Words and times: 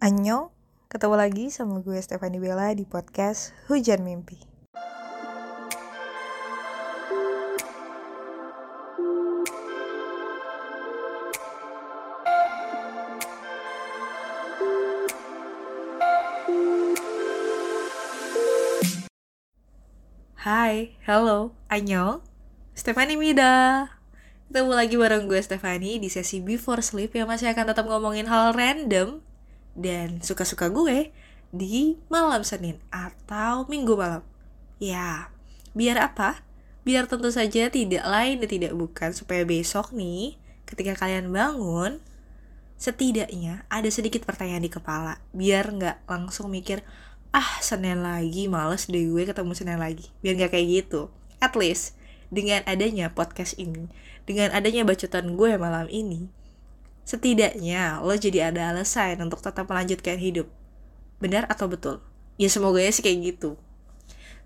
Annyeong, 0.00 0.48
ketemu 0.88 1.12
lagi 1.12 1.44
sama 1.52 1.84
gue 1.84 2.00
Stefani 2.00 2.40
Bella 2.40 2.72
di 2.72 2.88
podcast 2.88 3.52
Hujan 3.68 4.00
Mimpi. 4.00 4.40
Hai, 20.40 20.96
hello, 21.04 21.52
Annyeong, 21.68 22.24
Stefani 22.72 23.20
Mida. 23.20 23.92
Ketemu 24.48 24.72
lagi 24.72 24.96
bareng 24.96 25.28
gue 25.28 25.44
Stefani 25.44 26.00
di 26.00 26.08
sesi 26.08 26.40
Before 26.40 26.80
Sleep 26.80 27.12
yang 27.12 27.28
masih 27.28 27.52
akan 27.52 27.76
tetap 27.76 27.84
ngomongin 27.84 28.24
hal 28.32 28.56
random 28.56 29.20
dan 29.80 30.20
suka-suka 30.20 30.68
gue 30.68 31.10
di 31.50 31.98
malam 32.06 32.44
Senin 32.46 32.78
atau 32.92 33.66
Minggu 33.66 33.96
malam. 33.96 34.22
Ya, 34.78 35.32
biar 35.74 35.98
apa? 35.98 36.44
Biar 36.86 37.08
tentu 37.08 37.28
saja 37.32 37.68
tidak 37.68 38.04
lain 38.04 38.40
dan 38.40 38.48
tidak 38.48 38.72
bukan 38.76 39.10
supaya 39.12 39.44
besok 39.44 39.92
nih 39.92 40.40
ketika 40.70 40.94
kalian 40.94 41.34
bangun 41.34 41.98
setidaknya 42.80 43.68
ada 43.68 43.90
sedikit 43.92 44.24
pertanyaan 44.24 44.64
di 44.64 44.72
kepala 44.72 45.20
biar 45.36 45.68
nggak 45.68 46.08
langsung 46.08 46.48
mikir 46.48 46.80
ah 47.34 47.60
Senin 47.60 48.00
lagi 48.00 48.48
males 48.48 48.88
deh 48.88 49.04
gue 49.04 49.28
ketemu 49.28 49.52
Senin 49.52 49.76
lagi 49.76 50.08
biar 50.24 50.40
nggak 50.40 50.56
kayak 50.56 50.66
gitu 50.70 51.12
at 51.44 51.52
least 51.58 51.98
dengan 52.32 52.64
adanya 52.64 53.12
podcast 53.12 53.58
ini 53.60 53.92
dengan 54.24 54.54
adanya 54.56 54.86
bacotan 54.88 55.36
gue 55.36 55.60
malam 55.60 55.90
ini 55.92 56.32
setidaknya 57.10 57.98
lo 58.06 58.14
jadi 58.14 58.54
ada 58.54 58.70
alasan 58.70 59.18
untuk 59.18 59.42
tetap 59.42 59.66
melanjutkan 59.66 60.14
hidup. 60.14 60.46
Benar 61.18 61.50
atau 61.50 61.66
betul? 61.66 61.98
Ya 62.38 62.46
semoga 62.46 62.78
ya 62.78 62.94
sih 62.94 63.02
kayak 63.02 63.34
gitu. 63.34 63.58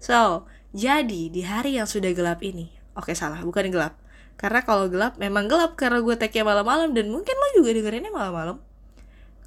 So 0.00 0.48
jadi 0.72 1.28
di 1.28 1.44
hari 1.44 1.76
yang 1.76 1.84
sudah 1.84 2.16
gelap 2.16 2.40
ini 2.40 2.72
oke 2.96 3.12
salah 3.12 3.44
bukan 3.44 3.68
gelap. 3.68 4.00
Karena 4.40 4.64
kalau 4.64 4.88
gelap 4.88 5.20
memang 5.20 5.44
gelap 5.46 5.76
karena 5.76 6.00
gue 6.00 6.16
tag 6.16 6.32
malam-malam 6.32 6.96
dan 6.96 7.12
mungkin 7.12 7.36
lo 7.36 7.48
juga 7.52 7.70
dengerinnya 7.76 8.10
malam-malam. 8.10 8.56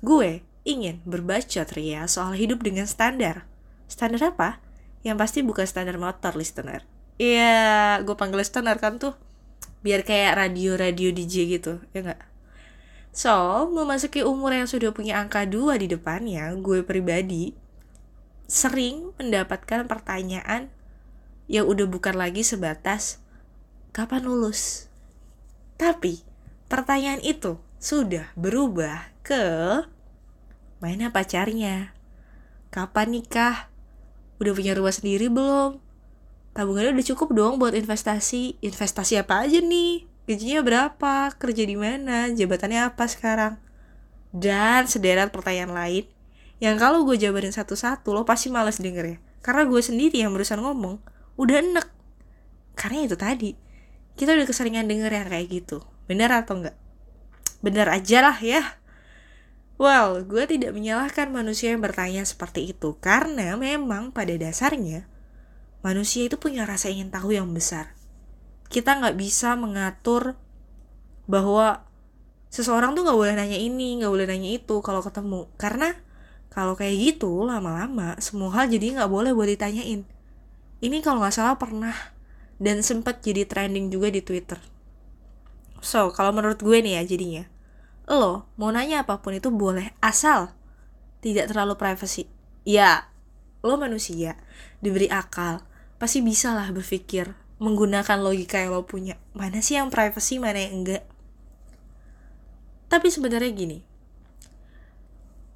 Gue 0.06 0.46
ingin 0.62 1.02
berbacot 1.04 1.74
ria 1.74 2.06
soal 2.06 2.38
hidup 2.38 2.62
dengan 2.62 2.86
standar. 2.86 3.50
Standar 3.90 4.32
apa? 4.32 4.62
Yang 5.02 5.18
pasti 5.18 5.40
bukan 5.42 5.66
standar 5.66 5.98
motor 5.98 6.38
listener. 6.38 6.86
Iya, 7.18 7.98
gue 8.06 8.14
panggil 8.14 8.46
standar 8.46 8.78
kan 8.78 9.02
tuh. 9.02 9.18
Biar 9.82 10.06
kayak 10.06 10.38
radio-radio 10.38 11.10
DJ 11.10 11.60
gitu, 11.60 11.82
ya 11.92 12.06
nggak? 12.06 12.37
So, 13.18 13.66
memasuki 13.74 14.22
umur 14.22 14.54
yang 14.54 14.70
sudah 14.70 14.94
punya 14.94 15.18
angka 15.18 15.50
2 15.50 15.82
di 15.82 15.90
depannya, 15.90 16.54
gue 16.62 16.86
pribadi 16.86 17.58
sering 18.46 19.10
mendapatkan 19.18 19.90
pertanyaan 19.90 20.70
yang 21.50 21.66
udah 21.66 21.90
bukan 21.90 22.14
lagi 22.14 22.46
sebatas 22.46 23.18
kapan 23.90 24.22
lulus. 24.22 24.86
Tapi, 25.82 26.22
pertanyaan 26.70 27.18
itu 27.26 27.58
sudah 27.82 28.30
berubah 28.38 29.10
ke 29.26 29.82
mana 30.78 31.10
pacarnya? 31.10 31.98
Kapan 32.70 33.18
nikah? 33.18 33.74
Udah 34.38 34.54
punya 34.54 34.78
rumah 34.78 34.94
sendiri 34.94 35.26
belum? 35.26 35.82
tabungannya 36.58 36.98
udah 36.98 37.08
cukup 37.14 37.30
dong 37.38 37.62
buat 37.62 37.78
investasi 37.78 38.58
investasi 38.66 39.22
apa 39.22 39.46
aja 39.46 39.62
nih 39.62 40.07
gajinya 40.28 40.60
berapa? 40.62 41.32
Kerja 41.40 41.64
di 41.64 41.80
mana? 41.80 42.30
Jabatannya 42.30 42.92
apa 42.94 43.08
sekarang? 43.08 43.58
Dan 44.36 44.86
sederet 44.86 45.32
pertanyaan 45.32 45.74
lain 45.74 46.06
yang 46.58 46.76
kalau 46.78 47.06
gue 47.06 47.16
jabarin 47.18 47.54
satu-satu 47.54 48.14
lo 48.18 48.26
pasti 48.26 48.50
males 48.50 48.82
denger 48.82 49.06
ya 49.06 49.18
karena 49.46 49.64
gue 49.64 49.80
sendiri 49.80 50.26
yang 50.26 50.36
berusaha 50.36 50.60
ngomong 50.60 51.00
udah 51.40 51.56
enek. 51.64 51.88
Karena 52.76 53.08
itu 53.08 53.16
tadi 53.16 53.56
kita 54.18 54.36
udah 54.36 54.44
keseringan 54.44 54.90
denger 54.90 55.14
yang 55.14 55.28
kayak 55.32 55.48
gitu. 55.48 55.86
Bener 56.10 56.34
atau 56.34 56.60
enggak? 56.60 56.76
Bener 57.64 57.88
aja 57.88 58.20
lah 58.22 58.38
ya. 58.42 58.78
Well, 59.78 60.26
gue 60.26 60.50
tidak 60.50 60.74
menyalahkan 60.74 61.30
manusia 61.30 61.72
yang 61.72 61.86
bertanya 61.86 62.26
seperti 62.26 62.74
itu. 62.74 62.98
Karena 62.98 63.54
memang 63.56 64.10
pada 64.10 64.34
dasarnya 64.34 65.06
manusia 65.86 66.26
itu 66.26 66.36
punya 66.42 66.66
rasa 66.66 66.90
ingin 66.90 67.14
tahu 67.14 67.38
yang 67.38 67.48
besar. 67.54 67.97
Kita 68.68 69.00
nggak 69.00 69.16
bisa 69.16 69.56
mengatur 69.56 70.36
bahwa 71.28 71.88
seseorang 72.52 72.96
tuh 72.96 73.04
nggak 73.04 73.20
boleh 73.20 73.34
nanya 73.36 73.60
ini, 73.60 74.00
nggak 74.00 74.12
boleh 74.12 74.28
nanya 74.28 74.50
itu 74.56 74.80
kalau 74.84 75.04
ketemu. 75.04 75.48
Karena 75.60 75.96
kalau 76.52 76.74
kayak 76.74 76.96
gitu 76.98 77.46
lama-lama 77.46 78.18
semua 78.18 78.50
hal 78.56 78.72
jadi 78.72 78.98
nggak 78.98 79.12
boleh 79.12 79.32
buat 79.36 79.48
ditanyain. 79.48 80.08
Ini 80.82 80.98
kalau 81.06 81.22
nggak 81.22 81.36
salah 81.36 81.56
pernah 81.56 81.94
dan 82.58 82.82
sempat 82.82 83.22
jadi 83.22 83.46
trending 83.46 83.94
juga 83.94 84.10
di 84.10 84.26
Twitter. 84.26 84.58
So, 85.78 86.10
kalau 86.10 86.34
menurut 86.34 86.58
gue 86.58 86.82
nih 86.82 86.98
ya 86.98 87.02
jadinya, 87.06 87.44
lo 88.10 88.50
mau 88.58 88.74
nanya 88.74 89.06
apa 89.06 89.22
pun 89.22 89.38
itu 89.38 89.54
boleh 89.54 89.94
asal 90.02 90.58
tidak 91.22 91.54
terlalu 91.54 91.78
privacy. 91.78 92.26
Ya, 92.66 93.14
lo 93.62 93.78
manusia, 93.78 94.42
diberi 94.82 95.06
akal, 95.08 95.62
pasti 96.02 96.26
bisa 96.26 96.58
lah 96.58 96.74
berpikir 96.74 97.47
menggunakan 97.58 98.18
logika 98.22 98.62
yang 98.62 98.74
lo 98.74 98.86
punya. 98.86 99.18
Mana 99.34 99.62
sih 99.62 99.78
yang 99.78 99.90
privacy 99.90 100.38
mana 100.38 100.62
yang 100.62 100.84
enggak? 100.84 101.04
Tapi 102.88 103.08
sebenarnya 103.12 103.52
gini 103.52 103.80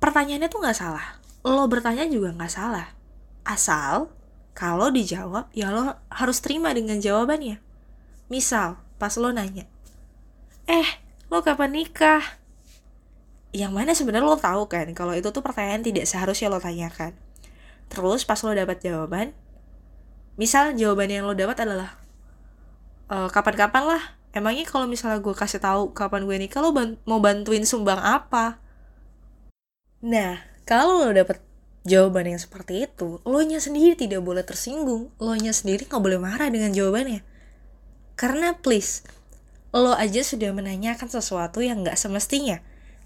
pertanyaannya 0.02 0.50
tuh 0.50 0.60
nggak 0.66 0.78
salah. 0.78 1.22
Lo 1.46 1.70
bertanya 1.70 2.10
juga 2.10 2.34
nggak 2.34 2.52
salah. 2.52 2.90
Asal 3.46 4.10
kalau 4.58 4.92
dijawab 4.92 5.48
ya 5.54 5.70
lo 5.70 5.96
harus 6.10 6.42
terima 6.42 6.74
dengan 6.74 6.98
jawabannya. 6.98 7.62
Misal 8.28 8.82
pas 8.98 9.14
lo 9.18 9.30
nanya 9.30 9.70
eh 10.72 10.90
lo 11.32 11.44
kapan 11.44 11.72
nikah? 11.76 12.24
Yang 13.52 13.72
mana 13.76 13.92
sebenarnya 13.92 14.28
lo 14.28 14.40
tahu 14.40 14.72
kan 14.72 14.88
kalau 14.96 15.12
itu 15.12 15.28
tuh 15.32 15.44
pertanyaan 15.44 15.84
tidak 15.84 16.08
seharusnya 16.08 16.48
lo 16.48 16.64
tanyakan. 16.64 17.12
Terus 17.92 18.24
pas 18.24 18.40
lo 18.44 18.56
dapat 18.56 18.80
jawaban 18.80 19.36
misal 20.40 20.76
jawaban 20.76 21.12
yang 21.12 21.24
lo 21.28 21.36
dapat 21.36 21.64
adalah 21.64 21.98
e, 23.12 23.16
kapan-kapan 23.32 23.84
lah. 23.98 24.04
Emangnya 24.32 24.64
kalau 24.64 24.88
misalnya 24.88 25.20
gue 25.20 25.36
kasih 25.36 25.60
tahu 25.60 25.92
kapan 25.92 26.24
gue 26.24 26.38
nikah 26.40 26.64
lo 26.64 26.72
ban 26.72 26.96
mau 27.04 27.20
bantuin 27.20 27.68
sumbang 27.68 28.00
apa? 28.00 28.60
Nah 30.04 30.40
kalau 30.64 31.04
lo 31.04 31.12
dapet 31.12 31.44
jawaban 31.84 32.32
yang 32.32 32.40
seperti 32.40 32.86
itu 32.86 33.20
lo 33.26 33.42
nya 33.44 33.60
sendiri 33.60 34.00
tidak 34.00 34.24
boleh 34.24 34.48
tersinggung. 34.48 35.12
Lo 35.20 35.36
nya 35.36 35.52
sendiri 35.52 35.88
nggak 35.88 36.00
boleh 36.00 36.20
marah 36.20 36.48
dengan 36.48 36.72
jawabannya. 36.72 37.24
Karena 38.16 38.56
please 38.56 39.04
lo 39.72 39.96
aja 39.96 40.20
sudah 40.24 40.52
menanyakan 40.52 41.08
sesuatu 41.08 41.64
yang 41.64 41.84
nggak 41.84 41.96
semestinya 41.96 42.60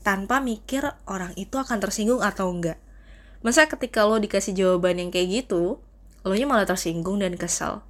tanpa 0.06 0.38
mikir 0.38 0.86
orang 1.10 1.34
itu 1.34 1.58
akan 1.58 1.82
tersinggung 1.82 2.22
atau 2.22 2.50
enggak 2.54 2.78
masa 3.46 3.70
ketika 3.70 4.02
lo 4.06 4.18
dikasih 4.18 4.58
jawaban 4.58 4.98
yang 4.98 5.10
kayak 5.14 5.46
gitu 5.46 5.78
lo 6.26 6.34
nya 6.34 6.50
malah 6.50 6.66
tersinggung 6.66 7.22
dan 7.22 7.38
kesel. 7.38 7.86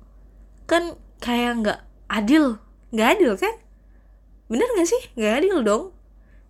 Kan 0.67 0.99
kayak 1.23 1.63
nggak 1.63 1.79
adil. 2.11 2.59
Nggak 2.91 3.09
adil 3.15 3.31
kan? 3.39 3.55
Bener 4.51 4.67
nggak 4.75 4.89
sih? 4.91 5.01
Nggak 5.15 5.33
adil 5.39 5.57
dong. 5.63 5.83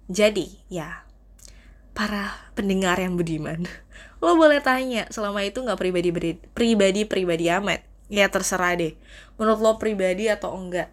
Jadi 0.09 0.66
ya 0.66 1.06
para 1.96 2.51
pendengar 2.57 3.00
yang 3.00 3.16
budiman 3.16 3.63
lo 4.22 4.35
boleh 4.35 4.59
tanya 4.59 5.07
selama 5.07 5.47
itu 5.47 5.63
nggak 5.63 5.79
pribadi 5.79 6.09
pribadi 6.51 7.01
pribadi 7.06 7.46
amat? 7.53 7.85
Ya 8.09 8.29
terserah 8.34 8.73
deh. 8.73 8.97
Menurut 9.38 9.62
lo 9.62 9.72
pribadi 9.78 10.25
atau 10.25 10.57
enggak. 10.57 10.90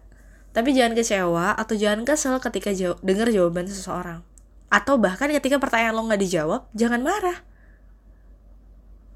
Tapi 0.53 0.77
jangan 0.77 0.93
kecewa 0.93 1.57
atau 1.57 1.73
jangan 1.73 2.05
kesel 2.05 2.37
ketika 2.37 2.69
jawab, 2.69 3.01
dengar 3.01 3.33
jawaban 3.33 3.65
seseorang. 3.65 4.21
Atau 4.69 5.01
bahkan 5.01 5.29
ketika 5.33 5.57
pertanyaan 5.57 5.97
lo 5.97 6.05
nggak 6.05 6.21
dijawab 6.21 6.61
jangan 6.77 7.01
marah. 7.01 7.41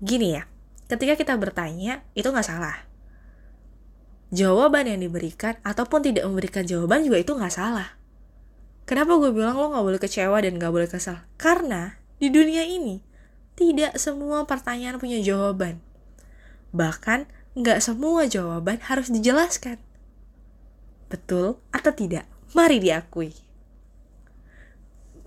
Gini 0.02 0.38
ya 0.38 0.57
ketika 0.88 1.20
kita 1.20 1.34
bertanya 1.36 2.04
itu 2.16 2.28
nggak 2.28 2.48
salah. 2.48 2.88
Jawaban 4.28 4.92
yang 4.92 5.00
diberikan 5.00 5.56
ataupun 5.64 6.04
tidak 6.04 6.28
memberikan 6.28 6.68
jawaban 6.68 7.04
juga 7.08 7.24
itu 7.24 7.32
nggak 7.32 7.54
salah. 7.54 7.96
Kenapa 8.88 9.20
gue 9.20 9.32
bilang 9.36 9.56
lo 9.60 9.72
nggak 9.72 9.84
boleh 9.84 10.00
kecewa 10.00 10.40
dan 10.40 10.60
nggak 10.60 10.72
boleh 10.72 10.88
kesal 10.88 11.24
karena 11.36 12.00
di 12.20 12.32
dunia 12.32 12.64
ini 12.64 13.04
tidak 13.60 14.00
semua 14.00 14.48
pertanyaan 14.48 15.00
punya 15.00 15.20
jawaban. 15.20 15.84
Bahkan 16.72 17.28
nggak 17.56 17.80
semua 17.84 18.28
jawaban 18.28 18.80
harus 18.88 19.12
dijelaskan. 19.12 19.80
Betul 21.12 21.60
atau 21.72 21.92
tidak? 21.92 22.28
Mari 22.56 22.80
diakui. 22.80 23.36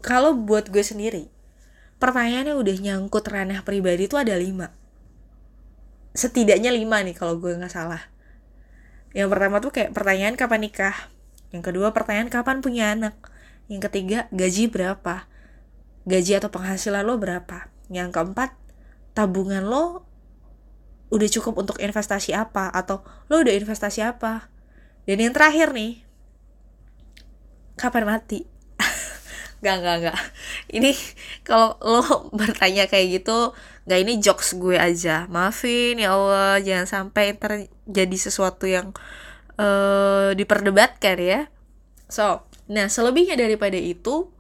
Kalau 0.01 0.33
buat 0.33 0.73
gue 0.73 0.81
sendiri 0.81 1.29
pertanyaan 2.01 2.57
yang 2.57 2.59
udah 2.65 2.77
nyangkut 2.81 3.29
ranah 3.29 3.61
pribadi 3.61 4.09
itu 4.09 4.17
ada 4.17 4.33
lima 4.33 4.73
setidaknya 6.15 6.75
lima 6.75 7.03
nih 7.03 7.15
kalau 7.15 7.39
gue 7.39 7.55
nggak 7.55 7.73
salah. 7.73 8.03
Yang 9.11 9.29
pertama 9.31 9.57
tuh 9.59 9.73
kayak 9.75 9.91
pertanyaan 9.95 10.39
kapan 10.39 10.61
nikah. 10.63 10.97
Yang 11.51 11.73
kedua 11.73 11.91
pertanyaan 11.91 12.31
kapan 12.31 12.63
punya 12.63 12.95
anak. 12.95 13.15
Yang 13.67 13.91
ketiga 13.91 14.31
gaji 14.31 14.71
berapa? 14.71 15.27
Gaji 16.07 16.33
atau 16.39 16.51
penghasilan 16.51 17.03
lo 17.03 17.19
berapa? 17.19 17.71
Yang 17.91 18.15
keempat 18.15 18.51
tabungan 19.15 19.67
lo 19.67 20.07
udah 21.11 21.29
cukup 21.29 21.59
untuk 21.59 21.83
investasi 21.83 22.35
apa? 22.35 22.71
Atau 22.71 23.03
lo 23.27 23.43
udah 23.43 23.55
investasi 23.55 24.07
apa? 24.07 24.51
Dan 25.11 25.19
yang 25.19 25.35
terakhir 25.35 25.75
nih 25.75 26.07
kapan 27.75 28.07
mati? 28.07 28.47
Gak, 29.65 29.85
gak, 29.85 29.97
gak. 30.09 30.21
Ini 30.73 30.97
kalau 31.45 31.77
lo 31.85 32.01
bertanya 32.41 32.89
kayak 32.89 33.21
gitu, 33.21 33.53
gak 33.91 34.07
ini 34.07 34.23
jokes 34.23 34.55
gue 34.55 34.79
aja. 34.79 35.27
Maafin 35.27 35.99
ya 35.99 36.15
Allah, 36.15 36.63
jangan 36.63 36.87
sampai 36.87 37.35
terjadi 37.35 38.17
sesuatu 38.31 38.71
yang 38.71 38.95
uh, 39.59 40.31
diperdebatkan 40.39 41.19
ya. 41.19 41.41
So, 42.07 42.47
nah 42.71 42.87
selebihnya 42.87 43.35
daripada 43.35 43.75
itu, 43.75 44.31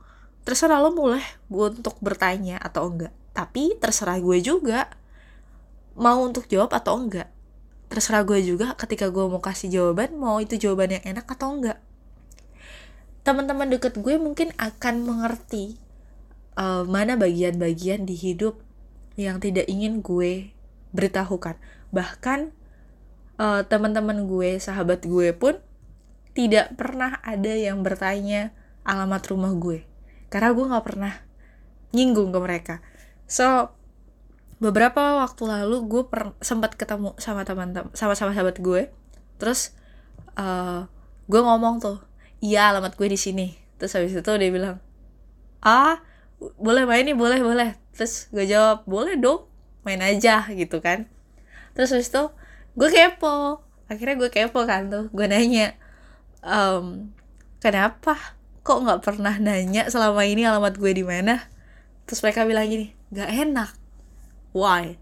terserah 0.46 0.78
lo 0.78 0.94
mulai 0.94 1.26
untuk 1.50 1.98
bertanya 1.98 2.62
atau 2.62 2.86
enggak. 2.86 3.10
Tapi 3.34 3.74
terserah 3.82 4.22
gue 4.22 4.38
juga 4.38 4.86
mau 5.98 6.22
untuk 6.22 6.46
jawab 6.46 6.70
atau 6.70 6.94
enggak. 6.94 7.26
Terserah 7.90 8.22
gue 8.22 8.38
juga 8.46 8.78
ketika 8.78 9.10
gue 9.10 9.26
mau 9.26 9.42
kasih 9.42 9.66
jawaban, 9.66 10.14
mau 10.14 10.38
itu 10.38 10.54
jawaban 10.54 10.94
yang 10.94 11.18
enak 11.18 11.26
atau 11.26 11.58
enggak 11.58 11.82
teman-teman 13.20 13.68
deket 13.68 14.00
gue 14.00 14.16
mungkin 14.16 14.50
akan 14.56 15.04
mengerti 15.04 15.76
uh, 16.56 16.88
mana 16.88 17.20
bagian-bagian 17.20 18.08
di 18.08 18.16
hidup 18.16 18.58
yang 19.20 19.36
tidak 19.38 19.68
ingin 19.68 20.00
gue 20.00 20.56
beritahukan. 20.96 21.60
Bahkan 21.92 22.40
uh, 23.36 23.60
teman-teman 23.68 24.24
gue 24.24 24.56
sahabat 24.56 25.04
gue 25.04 25.36
pun 25.36 25.60
tidak 26.32 26.72
pernah 26.78 27.18
ada 27.20 27.52
yang 27.52 27.82
bertanya 27.84 28.54
alamat 28.86 29.22
rumah 29.28 29.52
gue. 29.56 29.84
Karena 30.30 30.54
gue 30.54 30.64
nggak 30.64 30.86
pernah 30.86 31.14
nyinggung 31.90 32.30
ke 32.30 32.38
mereka. 32.38 32.74
So 33.26 33.74
beberapa 34.60 35.24
waktu 35.24 35.48
lalu 35.48 35.88
gue 35.88 36.02
sempat 36.44 36.76
ketemu 36.76 37.16
sama 37.16 37.42
teman-teman 37.48 37.90
sama 37.96 38.14
sama 38.14 38.32
sahabat 38.32 38.58
gue. 38.62 38.88
Terus 39.36 39.74
uh, 40.38 40.86
gue 41.26 41.40
ngomong 41.40 41.82
tuh 41.82 41.98
iya 42.40 42.70
alamat 42.70 42.94
gue 42.94 43.08
di 43.10 43.18
sini. 43.18 43.54
Terus 43.80 43.96
habis 43.96 44.12
itu 44.14 44.32
dia 44.36 44.50
bilang 44.52 44.78
ah 45.60 46.00
boleh 46.56 46.88
main 46.88 47.04
nih 47.04 47.16
boleh 47.16 47.40
boleh 47.44 47.76
terus 48.00 48.32
gue 48.32 48.48
jawab 48.48 48.88
boleh 48.88 49.20
dong 49.20 49.44
main 49.84 50.00
aja 50.00 50.48
gitu 50.48 50.80
kan. 50.80 51.04
Terus 51.76 51.92
habis 51.92 52.08
itu 52.08 52.32
gue 52.80 52.88
kepo. 52.88 53.60
Akhirnya 53.92 54.16
gue 54.16 54.32
kepo 54.32 54.64
kan 54.64 54.88
tuh 54.88 55.12
gue 55.12 55.26
nanya 55.28 55.76
um, 56.40 57.12
kenapa 57.60 58.16
kok 58.64 58.80
nggak 58.80 59.04
pernah 59.04 59.36
nanya 59.36 59.84
selama 59.92 60.24
ini 60.24 60.48
alamat 60.48 60.80
gue 60.80 60.96
di 60.96 61.04
mana? 61.04 61.44
Terus 62.08 62.24
mereka 62.24 62.48
bilang 62.48 62.72
gini 62.72 62.96
nggak 63.12 63.30
enak. 63.36 63.70
Why? 64.56 64.96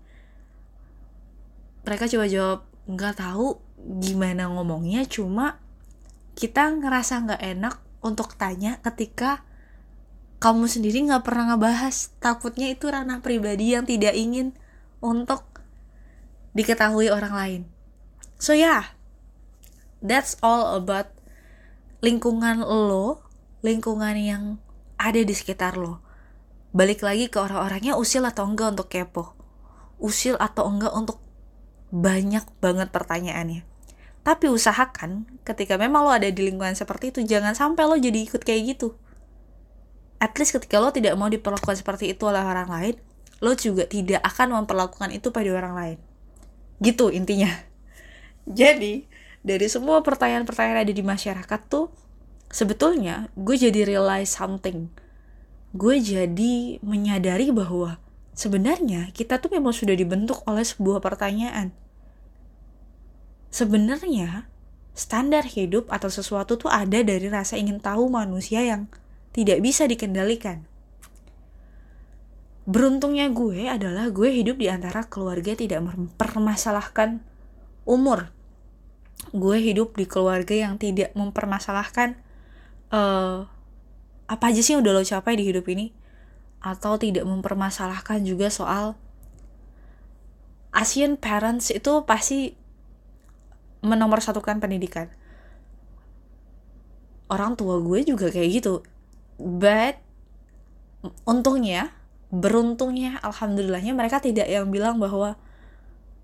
Mereka 1.86 2.10
coba 2.10 2.26
jawab 2.26 2.60
nggak 2.90 3.14
tahu 3.14 3.62
gimana 4.02 4.50
ngomongnya 4.50 5.06
cuma 5.06 5.62
kita 6.34 6.74
ngerasa 6.82 7.14
nggak 7.30 7.42
enak 7.46 7.74
untuk 8.02 8.34
tanya 8.34 8.82
ketika 8.82 9.46
kamu 10.38 10.70
sendiri 10.70 11.02
nggak 11.10 11.26
pernah 11.26 11.54
ngebahas. 11.54 12.14
Takutnya 12.22 12.70
itu 12.70 12.86
ranah 12.86 13.18
pribadi 13.22 13.74
yang 13.74 13.82
tidak 13.86 14.14
ingin 14.14 14.54
untuk 15.02 15.42
diketahui 16.54 17.10
orang 17.10 17.34
lain. 17.34 17.62
So 18.38 18.54
yeah 18.54 18.94
that's 19.98 20.38
all 20.42 20.78
about 20.78 21.10
lingkungan 21.98 22.62
lo 22.62 23.26
lingkungan 23.66 24.14
yang 24.14 24.42
ada 24.98 25.18
di 25.18 25.34
sekitar 25.34 25.74
lo. 25.74 26.02
Balik 26.70 27.02
lagi 27.02 27.26
ke 27.26 27.42
orang-orangnya 27.42 27.98
usil 27.98 28.22
atau 28.22 28.46
enggak 28.46 28.78
untuk 28.78 28.88
kepo? 28.90 29.34
Usil 29.98 30.38
atau 30.38 30.70
enggak 30.70 30.94
untuk 30.94 31.18
banyak 31.90 32.46
banget 32.62 32.94
pertanyaannya? 32.94 33.66
Tapi 34.22 34.46
usahakan 34.52 35.26
ketika 35.42 35.80
memang 35.80 36.06
lo 36.06 36.12
ada 36.12 36.28
di 36.28 36.40
lingkungan 36.44 36.76
seperti 36.76 37.10
itu, 37.10 37.20
jangan 37.24 37.56
sampai 37.56 37.88
lo 37.88 37.96
jadi 37.96 38.28
ikut 38.28 38.44
kayak 38.44 38.76
gitu. 38.76 38.94
At 40.18 40.34
least 40.38 40.54
ketika 40.54 40.82
lo 40.82 40.90
tidak 40.90 41.14
mau 41.14 41.30
diperlakukan 41.30 41.78
seperti 41.78 42.10
itu 42.10 42.26
oleh 42.26 42.42
orang 42.42 42.68
lain, 42.70 42.94
lo 43.38 43.54
juga 43.54 43.86
tidak 43.86 44.18
akan 44.26 44.62
memperlakukan 44.62 45.14
itu 45.14 45.30
pada 45.30 45.50
orang 45.54 45.74
lain. 45.74 45.98
Gitu 46.82 47.10
intinya. 47.14 47.50
Jadi, 48.60 49.06
dari 49.46 49.66
semua 49.70 50.02
pertanyaan-pertanyaan 50.02 50.82
ada 50.82 50.94
di 50.94 51.04
masyarakat 51.04 51.60
tuh, 51.70 51.92
sebetulnya 52.50 53.28
gue 53.36 53.60
jadi 53.60 53.84
realize 53.84 54.32
something. 54.32 54.88
Gue 55.76 56.00
jadi 56.00 56.80
menyadari 56.80 57.52
bahwa 57.52 58.00
sebenarnya 58.32 59.12
kita 59.12 59.36
tuh 59.36 59.52
memang 59.52 59.76
sudah 59.76 59.92
dibentuk 59.92 60.40
oleh 60.48 60.64
sebuah 60.64 61.04
pertanyaan 61.04 61.76
sebenarnya 63.48 64.46
standar 64.92 65.46
hidup 65.46 65.88
atau 65.88 66.10
sesuatu 66.10 66.58
tuh 66.58 66.70
ada 66.70 67.00
dari 67.00 67.26
rasa 67.30 67.56
ingin 67.56 67.80
tahu 67.80 68.10
manusia 68.10 68.60
yang 68.60 68.90
tidak 69.38 69.62
bisa 69.62 69.86
dikendalikan. 69.86 70.66
Beruntungnya 72.66 73.30
gue 73.30 73.70
adalah 73.70 74.10
gue 74.10 74.34
hidup 74.34 74.58
di 74.58 74.66
antara 74.66 75.06
keluarga 75.06 75.54
tidak 75.54 75.78
mempermasalahkan 75.78 77.22
umur. 77.86 78.34
Gue 79.30 79.62
hidup 79.62 79.94
di 79.94 80.10
keluarga 80.10 80.58
yang 80.58 80.74
tidak 80.74 81.14
mempermasalahkan 81.14 82.18
uh, 82.90 83.46
apa 84.26 84.44
aja 84.50 84.58
sih 84.58 84.74
yang 84.74 84.82
udah 84.82 84.98
lo 84.98 85.06
capai 85.06 85.38
di 85.38 85.46
hidup 85.46 85.70
ini 85.70 85.94
atau 86.58 86.98
tidak 86.98 87.22
mempermasalahkan 87.22 88.26
juga 88.26 88.50
soal 88.50 88.98
Asian 90.74 91.14
parents 91.14 91.70
itu 91.70 92.02
pasti 92.04 92.58
menomorsatukan 93.86 94.58
pendidikan 94.58 95.06
orang 97.30 97.54
tua 97.54 97.78
gue 97.78 98.02
juga 98.02 98.28
kayak 98.34 98.50
gitu 98.60 98.82
but 99.38 99.96
untungnya 101.24 101.94
beruntungnya 102.28 103.16
alhamdulillahnya 103.24 103.96
mereka 103.96 104.20
tidak 104.20 104.50
yang 104.50 104.68
bilang 104.68 105.00
bahwa 105.00 105.40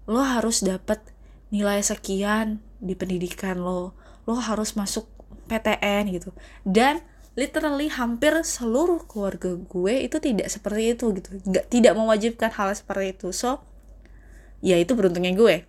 lo 0.04 0.20
harus 0.20 0.60
dapat 0.60 1.00
nilai 1.48 1.80
sekian 1.80 2.60
di 2.82 2.92
pendidikan 2.92 3.62
lo. 3.62 3.96
Lo 4.28 4.36
harus 4.36 4.76
masuk 4.76 5.08
PTN 5.48 6.12
gitu. 6.12 6.30
Dan 6.66 7.00
literally 7.34 7.90
hampir 7.90 8.36
seluruh 8.44 9.06
keluarga 9.08 9.56
gue 9.56 9.94
itu 10.04 10.16
tidak 10.20 10.52
seperti 10.52 10.92
itu 10.92 11.06
gitu. 11.16 11.28
Nggak 11.48 11.66
tidak 11.72 11.92
mewajibkan 11.96 12.50
hal 12.52 12.74
seperti 12.76 13.16
itu. 13.16 13.32
So 13.32 13.64
ya 14.60 14.76
itu 14.76 14.92
beruntungnya 14.92 15.32
gue. 15.32 15.64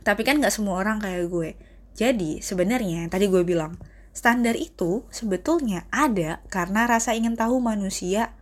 Tapi 0.00 0.24
kan 0.24 0.40
gak 0.40 0.52
semua 0.52 0.80
orang 0.80 0.96
kayak 1.00 1.28
gue. 1.28 1.50
Jadi 1.92 2.40
sebenarnya 2.40 3.08
tadi 3.12 3.28
gue 3.28 3.44
bilang, 3.44 3.76
standar 4.10 4.58
itu 4.58 5.06
sebetulnya 5.14 5.86
ada 5.94 6.42
karena 6.50 6.86
rasa 6.86 7.14
ingin 7.14 7.38
tahu 7.38 7.62
manusia 7.62 8.34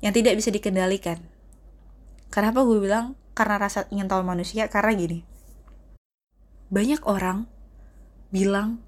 yang 0.00 0.12
tidak 0.12 0.36
bisa 0.36 0.50
dikendalikan. 0.52 1.20
Kenapa 2.32 2.66
gue 2.66 2.80
bilang 2.82 3.14
karena 3.32 3.60
rasa 3.60 3.86
ingin 3.94 4.10
tahu 4.10 4.26
manusia? 4.26 4.66
Karena 4.66 4.92
gini, 4.96 5.22
banyak 6.72 7.04
orang 7.06 7.46
bilang 8.34 8.82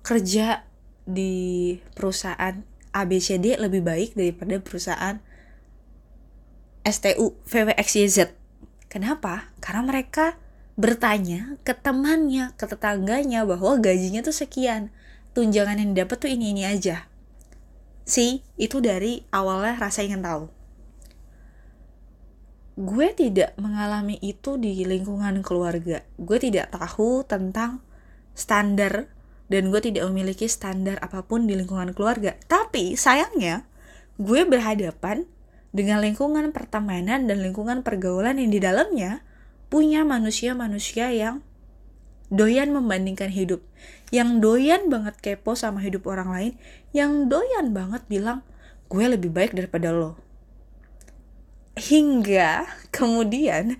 kerja 0.00 0.64
di 1.04 1.76
perusahaan 1.92 2.62
ABCD 2.94 3.60
lebih 3.60 3.84
baik 3.84 4.16
daripada 4.16 4.56
perusahaan 4.62 5.20
STU 6.86 7.34
VWXYZ 7.44 8.46
Kenapa? 8.86 9.50
Karena 9.58 9.82
mereka 9.82 10.38
bertanya 10.76 11.56
ke 11.64 11.72
temannya, 11.72 12.52
ke 12.60 12.68
tetangganya 12.68 13.48
bahwa 13.48 13.80
gajinya 13.80 14.20
tuh 14.20 14.36
sekian. 14.36 14.92
Tunjangan 15.32 15.80
yang 15.80 15.92
dapat 15.92 16.16
tuh 16.16 16.30
ini-ini 16.32 16.64
aja. 16.64 17.08
Si, 18.06 18.44
itu 18.56 18.80
dari 18.80 19.24
awalnya 19.32 19.76
rasa 19.76 20.04
ingin 20.04 20.24
tahu. 20.24 20.48
Gue 22.76 23.12
tidak 23.16 23.56
mengalami 23.56 24.20
itu 24.20 24.60
di 24.60 24.84
lingkungan 24.84 25.40
keluarga. 25.40 26.04
Gue 26.20 26.36
tidak 26.36 26.72
tahu 26.72 27.24
tentang 27.24 27.80
standar 28.36 29.08
dan 29.48 29.72
gue 29.72 29.80
tidak 29.80 30.04
memiliki 30.12 30.44
standar 30.44 31.00
apa 31.00 31.24
pun 31.24 31.48
di 31.48 31.56
lingkungan 31.56 31.96
keluarga. 31.96 32.36
Tapi 32.48 32.96
sayangnya, 32.96 33.64
gue 34.20 34.44
berhadapan 34.44 35.24
dengan 35.72 36.00
lingkungan 36.04 36.52
pertemanan 36.52 37.28
dan 37.28 37.38
lingkungan 37.40 37.80
pergaulan 37.84 38.40
yang 38.40 38.52
di 38.52 38.60
dalamnya 38.60 39.24
punya 39.66 40.06
manusia-manusia 40.06 41.10
yang 41.10 41.42
doyan 42.30 42.74
membandingkan 42.74 43.30
hidup, 43.30 43.62
yang 44.10 44.42
doyan 44.42 44.90
banget 44.90 45.18
kepo 45.22 45.54
sama 45.54 45.82
hidup 45.82 46.06
orang 46.10 46.28
lain, 46.30 46.52
yang 46.90 47.30
doyan 47.30 47.70
banget 47.74 48.02
bilang 48.10 48.42
gue 48.90 49.06
lebih 49.06 49.30
baik 49.30 49.54
daripada 49.54 49.90
lo. 49.90 50.18
Hingga 51.76 52.66
kemudian 52.96 53.78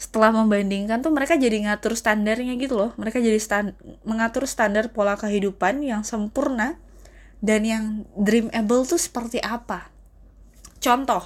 setelah 0.00 0.32
membandingkan 0.32 1.04
tuh 1.04 1.12
mereka 1.12 1.36
jadi 1.36 1.68
ngatur 1.68 1.92
standarnya 1.92 2.56
gitu 2.56 2.74
loh. 2.74 2.90
Mereka 2.96 3.20
jadi 3.20 3.36
stand, 3.36 3.76
mengatur 4.02 4.48
standar 4.48 4.88
pola 4.90 5.20
kehidupan 5.20 5.84
yang 5.84 6.00
sempurna 6.02 6.80
dan 7.40 7.64
yang 7.64 7.84
dreamable 8.14 8.84
tuh 8.84 9.00
seperti 9.00 9.40
apa 9.40 9.88
contoh 10.80 11.24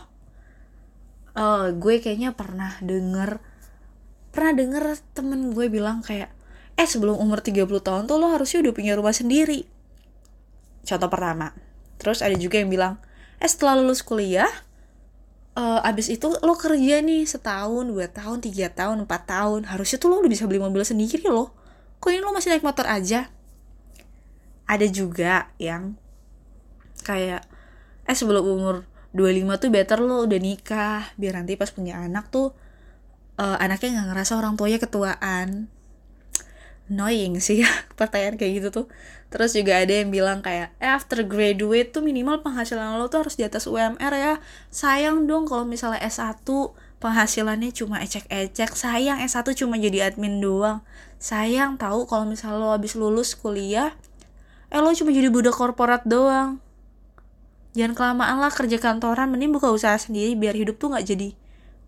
uh, 1.34 1.74
gue 1.74 1.94
kayaknya 2.02 2.34
pernah 2.34 2.78
denger 2.82 3.42
pernah 4.34 4.52
denger 4.52 4.98
temen 5.14 5.54
gue 5.54 5.70
bilang 5.70 6.02
kayak 6.02 6.28
eh 6.74 6.88
sebelum 6.90 7.14
umur 7.22 7.38
30 7.38 7.70
tahun 7.70 8.10
tuh 8.10 8.18
lo 8.18 8.34
harusnya 8.34 8.66
udah 8.66 8.74
punya 8.74 8.92
rumah 8.98 9.14
sendiri. 9.14 9.62
Contoh 10.82 11.06
pertama. 11.06 11.54
Terus 12.02 12.20
ada 12.20 12.34
juga 12.34 12.58
yang 12.58 12.68
bilang 12.68 12.94
eh 13.38 13.46
setelah 13.46 13.78
lulus 13.78 14.02
kuliah 14.02 14.50
uh, 15.54 15.80
abis 15.86 16.10
itu 16.10 16.34
lo 16.42 16.54
kerja 16.58 17.00
nih 17.00 17.24
setahun 17.24 17.86
dua 17.86 18.10
tahun 18.10 18.42
tiga 18.42 18.70
tahun 18.74 19.06
empat 19.06 19.22
tahun 19.30 19.60
harusnya 19.70 20.02
tuh 20.02 20.10
lo 20.10 20.20
udah 20.20 20.30
bisa 20.30 20.44
beli 20.50 20.58
mobil 20.58 20.82
sendiri 20.82 21.24
loh. 21.30 21.54
Kok 22.02 22.10
ini 22.10 22.20
lo 22.20 22.34
masih 22.34 22.52
naik 22.52 22.66
motor 22.66 22.84
aja? 22.90 23.30
Ada 24.66 24.86
juga 24.90 25.48
yang 25.62 25.94
kayak 27.06 27.46
eh 28.04 28.16
sebelum 28.16 28.44
umur 28.44 28.76
25 29.14 29.62
tuh 29.62 29.70
better 29.70 29.98
lo 30.02 30.26
udah 30.26 30.40
nikah 30.42 31.06
biar 31.14 31.38
nanti 31.38 31.54
pas 31.54 31.70
punya 31.70 32.02
anak 32.02 32.28
tuh 32.34 32.52
uh, 33.38 33.56
anaknya 33.58 34.00
nggak 34.00 34.08
ngerasa 34.14 34.32
orang 34.38 34.54
tuanya 34.54 34.78
ketuaan. 34.82 35.70
Annoying 36.84 37.40
sih 37.40 37.64
ya 37.64 37.70
pertanyaan 37.98 38.36
kayak 38.36 38.52
gitu 38.60 38.68
tuh. 38.70 38.86
Terus 39.32 39.56
juga 39.56 39.80
ada 39.80 39.90
yang 39.90 40.12
bilang 40.12 40.44
kayak 40.44 40.76
eh, 40.78 40.90
after 40.90 41.24
graduate 41.24 41.90
tuh 41.90 42.04
minimal 42.04 42.44
penghasilan 42.44 43.00
lo 43.00 43.08
tuh 43.08 43.26
harus 43.26 43.34
di 43.34 43.42
atas 43.42 43.64
UMR 43.66 44.12
ya. 44.14 44.38
Sayang 44.68 45.24
dong 45.24 45.48
kalau 45.48 45.64
misalnya 45.64 45.98
S1 46.04 46.44
penghasilannya 47.00 47.72
cuma 47.72 48.04
ecek-ecek. 48.04 48.76
Sayang 48.76 49.18
S1 49.24 49.48
cuma 49.56 49.80
jadi 49.80 50.12
admin 50.12 50.38
doang. 50.44 50.84
Sayang 51.16 51.80
tahu 51.80 52.04
kalau 52.04 52.28
misalnya 52.28 52.60
lo 52.60 52.68
habis 52.76 52.94
lulus 52.94 53.32
kuliah 53.32 53.96
eh 54.74 54.82
lo 54.82 54.90
cuma 54.90 55.14
jadi 55.14 55.32
budak 55.32 55.56
korporat 55.56 56.04
doang. 56.04 56.60
Jangan 57.74 57.94
kelamaan 57.98 58.38
lah 58.38 58.54
kerja 58.54 58.78
kantoran 58.78 59.34
mending 59.34 59.50
buka 59.50 59.70
usaha 59.72 59.98
sendiri 59.98 60.38
biar 60.38 60.54
hidup 60.54 60.78
tuh 60.78 60.94
nggak 60.94 61.06
jadi 61.10 61.34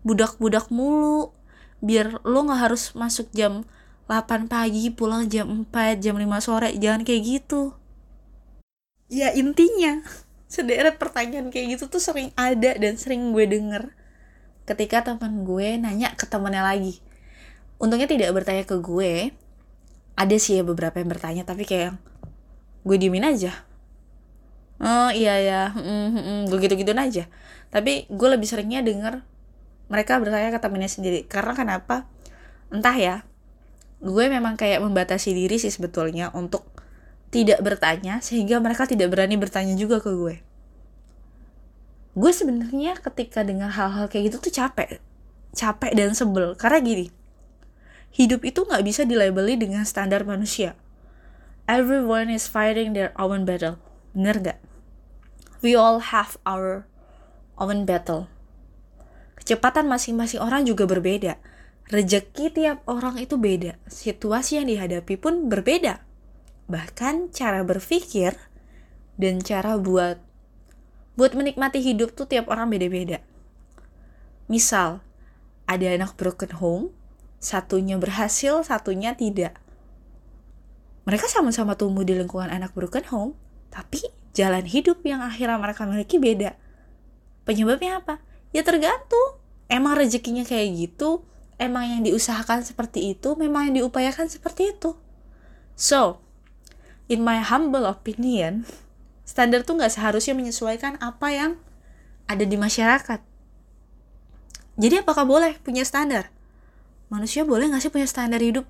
budak-budak 0.07 0.71
mulu 0.71 1.35
biar 1.79 2.25
lo 2.25 2.39
nggak 2.45 2.61
harus 2.69 2.93
masuk 2.97 3.29
jam 3.33 3.61
8 4.07 4.47
pagi 4.47 4.87
pulang 4.89 5.27
jam 5.27 5.67
4 5.67 5.99
jam 5.99 6.15
5 6.15 6.23
sore 6.39 6.71
jangan 6.79 7.03
kayak 7.03 7.21
gitu. 7.27 7.75
Ya 9.11 9.35
intinya 9.35 10.01
sederet 10.53 10.95
pertanyaan 10.95 11.51
kayak 11.51 11.77
gitu 11.77 11.91
tuh 11.91 11.99
sering 11.99 12.31
ada 12.39 12.75
dan 12.79 12.95
sering 12.95 13.35
gue 13.35 13.45
denger. 13.45 13.91
Ketika 14.67 15.03
teman 15.03 15.43
gue 15.43 15.75
nanya 15.75 16.15
ke 16.15 16.23
temennya 16.27 16.63
lagi. 16.63 16.99
Untungnya 17.77 18.07
tidak 18.07 18.31
bertanya 18.31 18.63
ke 18.63 18.79
gue. 18.79 19.31
Ada 20.17 20.35
sih 20.41 20.57
ya 20.59 20.63
beberapa 20.65 20.97
yang 20.97 21.11
bertanya 21.13 21.43
tapi 21.45 21.67
kayak 21.67 21.99
gue 22.87 22.97
diemin 22.97 23.27
aja. 23.27 23.53
Oh 24.77 25.11
iya 25.11 25.35
ya 25.41 25.61
mm, 25.75 26.09
mm, 26.15 26.39
gue 26.47 26.57
gitu-gituin 26.63 26.99
aja. 26.99 27.27
Tapi 27.75 28.07
gue 28.07 28.27
lebih 28.31 28.47
seringnya 28.47 28.79
denger 28.79 29.19
mereka 29.87 30.19
bertanya 30.19 30.53
ke 30.55 30.59
temennya 30.59 30.91
sendiri. 30.91 31.23
Karena 31.27 31.55
kenapa? 31.55 32.07
Entah 32.71 32.95
ya. 32.95 33.15
Gue 33.97 34.29
memang 34.29 34.55
kayak 34.55 34.83
membatasi 34.83 35.33
diri 35.33 35.57
sih 35.57 35.73
sebetulnya 35.73 36.29
untuk 36.37 36.67
tidak 37.33 37.59
bertanya 37.65 38.21
sehingga 38.23 38.61
mereka 38.61 38.85
tidak 38.85 39.09
berani 39.11 39.35
bertanya 39.35 39.73
juga 39.73 39.97
ke 39.99 40.13
gue. 40.13 40.35
Gue 42.17 42.31
sebenarnya 42.33 42.97
ketika 42.97 43.41
dengar 43.41 43.73
hal-hal 43.73 44.05
kayak 44.07 44.33
gitu 44.33 44.37
tuh 44.49 44.53
capek. 44.53 45.01
Capek 45.57 45.91
dan 45.97 46.13
sebel. 46.13 46.53
Karena 46.55 46.79
gini 46.81 47.07
hidup 48.07 48.41
itu 48.47 48.65
nggak 48.65 48.81
bisa 48.87 49.05
dilabeli 49.05 49.59
dengan 49.59 49.83
standar 49.85 50.23
manusia. 50.25 50.73
Everyone 51.67 52.31
is 52.31 52.47
fighting 52.47 52.95
their 52.95 53.13
own 53.19 53.43
battle. 53.43 53.77
Bener 54.15 54.39
gak 54.41 54.57
we 55.61 55.73
all 55.75 55.99
have 55.99 56.37
our 56.45 56.85
own 57.57 57.85
battle 57.85 58.29
kecepatan 59.47 59.87
masing-masing 59.87 60.43
orang 60.43 60.67
juga 60.67 60.83
berbeda 60.83 61.39
Rezeki 61.87 62.51
tiap 62.51 62.83
orang 62.83 63.15
itu 63.15 63.39
beda, 63.39 63.79
situasi 63.87 64.59
yang 64.59 64.67
dihadapi 64.67 65.15
pun 65.15 65.47
berbeda. 65.47 66.03
Bahkan 66.67 67.31
cara 67.31 67.63
berpikir 67.63 68.35
dan 69.15 69.39
cara 69.39 69.79
buat 69.79 70.19
buat 71.15 71.31
menikmati 71.31 71.79
hidup 71.79 72.11
tuh 72.11 72.27
tiap 72.27 72.51
orang 72.51 72.67
beda-beda. 72.67 73.23
Misal, 74.51 74.99
ada 75.63 75.87
anak 75.87 76.19
broken 76.19 76.59
home, 76.59 76.85
satunya 77.39 77.95
berhasil, 77.95 78.67
satunya 78.67 79.15
tidak. 79.15 79.55
Mereka 81.07 81.31
sama-sama 81.31 81.79
tumbuh 81.79 82.03
di 82.03 82.19
lingkungan 82.19 82.51
anak 82.51 82.75
broken 82.75 83.07
home, 83.07 83.31
tapi 83.71 84.03
jalan 84.35 84.67
hidup 84.67 84.99
yang 85.07 85.23
akhirnya 85.23 85.55
mereka 85.55 85.87
miliki 85.87 86.19
beda. 86.19 86.51
Penyebabnya 87.47 88.03
apa? 88.03 88.19
Ya 88.51 88.59
tergantung. 88.67 89.36
Emang 89.67 89.99
rezekinya 89.99 90.47
kayak 90.47 90.67
gitu, 90.75 91.27
emang 91.59 91.87
yang 91.91 92.01
diusahakan 92.07 92.63
seperti 92.63 93.11
itu, 93.15 93.35
memang 93.35 93.71
yang 93.71 93.83
diupayakan 93.83 94.31
seperti 94.31 94.71
itu. 94.71 94.95
So, 95.75 96.23
in 97.11 97.21
my 97.21 97.43
humble 97.43 97.83
opinion, 97.83 98.63
standar 99.27 99.67
tuh 99.67 99.77
nggak 99.77 99.91
seharusnya 99.91 100.33
menyesuaikan 100.33 100.95
apa 101.03 101.27
yang 101.35 101.51
ada 102.31 102.47
di 102.47 102.55
masyarakat. 102.55 103.19
Jadi 104.77 104.95
apakah 105.01 105.25
boleh 105.25 105.57
punya 105.59 105.81
standar? 105.83 106.29
Manusia 107.09 107.43
boleh 107.43 107.67
nggak 107.67 107.81
sih 107.81 107.91
punya 107.91 108.07
standar 108.07 108.39
hidup? 108.39 108.63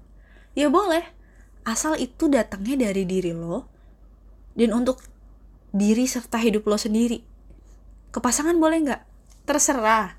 Ya 0.58 0.72
boleh, 0.72 1.04
asal 1.68 2.00
itu 2.00 2.32
datangnya 2.32 2.90
dari 2.90 3.04
diri 3.04 3.36
lo 3.36 3.68
dan 4.58 4.74
untuk 4.74 5.04
diri 5.76 6.08
serta 6.10 6.42
hidup 6.42 6.66
lo 6.66 6.80
sendiri. 6.80 7.22
Kepasangan 8.10 8.58
boleh 8.58 8.78
nggak? 8.88 9.02
Terserah. 9.46 10.18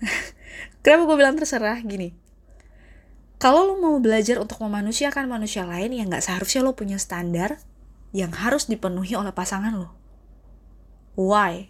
Kenapa 0.84 1.02
gue 1.08 1.16
bilang 1.16 1.36
terserah 1.38 1.80
gini? 1.82 2.14
Kalau 3.38 3.68
lo 3.68 3.74
mau 3.76 3.96
belajar 4.00 4.40
untuk 4.40 4.62
memanusiakan 4.64 5.28
manusia 5.28 5.68
lain 5.68 5.92
yang 5.92 6.08
gak 6.08 6.24
seharusnya 6.24 6.64
lo 6.64 6.72
punya 6.72 6.96
standar 6.96 7.60
yang 8.14 8.32
harus 8.32 8.70
dipenuhi 8.70 9.12
oleh 9.18 9.34
pasangan 9.34 9.74
lo. 9.74 9.90
Why? 11.18 11.68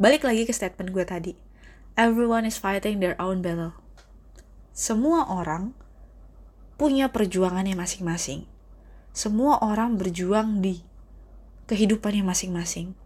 Balik 0.00 0.24
lagi 0.24 0.48
ke 0.48 0.54
statement 0.54 0.94
gue 0.94 1.04
tadi. 1.04 1.32
Everyone 1.98 2.48
is 2.48 2.56
fighting 2.56 3.04
their 3.04 3.18
own 3.20 3.44
battle. 3.44 3.76
Semua 4.72 5.28
orang 5.28 5.76
punya 6.80 7.12
perjuangannya 7.12 7.76
masing-masing. 7.76 8.48
Semua 9.12 9.60
orang 9.60 10.00
berjuang 10.00 10.64
di 10.64 10.80
kehidupannya 11.68 12.24
masing-masing. 12.24 12.96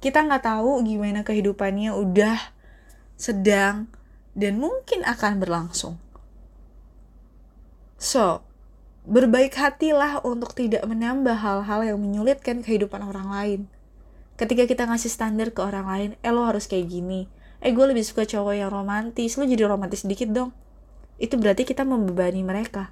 Kita 0.00 0.24
nggak 0.24 0.48
tahu 0.48 0.80
gimana 0.82 1.22
kehidupannya 1.22 1.92
udah 1.92 2.40
sedang 3.16 3.90
dan 4.32 4.58
mungkin 4.58 5.04
akan 5.04 5.38
berlangsung. 5.38 6.00
So, 8.02 8.42
berbaik 9.06 9.54
hatilah 9.54 10.24
untuk 10.26 10.58
tidak 10.58 10.82
menambah 10.86 11.38
hal-hal 11.38 11.80
yang 11.86 11.98
menyulitkan 12.02 12.66
kehidupan 12.66 13.02
orang 13.02 13.28
lain. 13.30 13.60
Ketika 14.34 14.66
kita 14.66 14.90
ngasih 14.90 15.12
standar 15.12 15.54
ke 15.54 15.62
orang 15.62 15.86
lain, 15.86 16.10
eh 16.24 16.32
lo 16.34 16.42
harus 16.42 16.66
kayak 16.66 16.90
gini. 16.90 17.30
Eh 17.62 17.70
gue 17.70 17.86
lebih 17.86 18.02
suka 18.02 18.26
cowok 18.26 18.58
yang 18.58 18.74
romantis, 18.74 19.38
lo 19.38 19.46
jadi 19.46 19.70
romantis 19.70 20.02
sedikit 20.02 20.34
dong. 20.34 20.50
Itu 21.22 21.38
berarti 21.38 21.62
kita 21.62 21.86
membebani 21.86 22.42
mereka. 22.42 22.90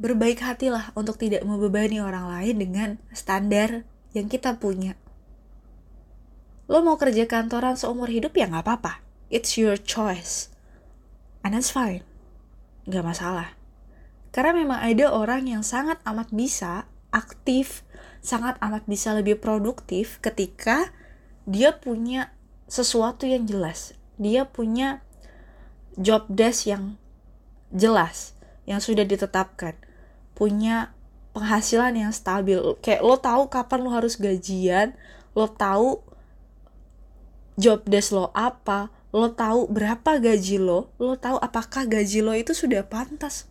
Berbaik 0.00 0.40
hatilah 0.40 0.96
untuk 0.96 1.20
tidak 1.20 1.44
membebani 1.44 2.00
orang 2.00 2.26
lain 2.26 2.56
dengan 2.56 2.90
standar 3.12 3.84
yang 4.16 4.32
kita 4.32 4.56
punya. 4.56 4.96
Lo 6.70 6.80
mau 6.80 6.96
kerja 6.96 7.28
kantoran 7.28 7.76
seumur 7.76 8.08
hidup 8.08 8.32
ya 8.36 8.48
nggak 8.48 8.64
apa-apa 8.64 9.04
It's 9.34 9.56
your 9.58 9.74
choice. 9.74 10.52
And 11.42 11.58
that's 11.58 11.74
fine. 11.74 12.04
Gak 12.86 13.02
masalah. 13.02 13.56
Karena 14.30 14.54
memang 14.54 14.78
ada 14.78 15.10
orang 15.10 15.50
yang 15.50 15.66
sangat 15.66 15.98
amat 16.06 16.30
bisa 16.30 16.86
aktif, 17.10 17.82
sangat 18.22 18.54
amat 18.62 18.86
bisa 18.86 19.10
lebih 19.10 19.42
produktif 19.42 20.22
ketika 20.22 20.94
dia 21.50 21.74
punya 21.74 22.30
sesuatu 22.70 23.26
yang 23.26 23.42
jelas. 23.42 23.98
Dia 24.22 24.46
punya 24.46 25.02
job 25.98 26.30
desk 26.30 26.70
yang 26.70 26.94
jelas, 27.74 28.38
yang 28.70 28.78
sudah 28.78 29.02
ditetapkan. 29.02 29.74
Punya 30.38 30.94
penghasilan 31.34 31.98
yang 31.98 32.14
stabil. 32.14 32.58
Kayak 32.86 33.02
lo 33.02 33.18
tahu 33.18 33.50
kapan 33.50 33.82
lo 33.82 33.90
harus 33.90 34.14
gajian, 34.14 34.94
lo 35.34 35.50
tahu 35.50 36.13
job 37.54 37.86
desk 37.86 38.14
lo 38.14 38.30
apa, 38.34 38.90
lo 39.14 39.30
tahu 39.32 39.70
berapa 39.70 40.18
gaji 40.18 40.58
lo, 40.58 40.90
lo 40.98 41.14
tahu 41.14 41.38
apakah 41.38 41.86
gaji 41.86 42.20
lo 42.22 42.34
itu 42.34 42.52
sudah 42.54 42.86
pantas 42.86 43.46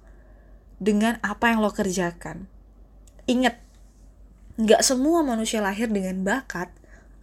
dengan 0.79 1.19
apa 1.23 1.51
yang 1.51 1.63
lo 1.63 1.71
kerjakan. 1.71 2.47
Ingat, 3.29 3.59
nggak 4.59 4.81
semua 4.83 5.23
manusia 5.23 5.63
lahir 5.63 5.87
dengan 5.87 6.19
bakat 6.23 6.67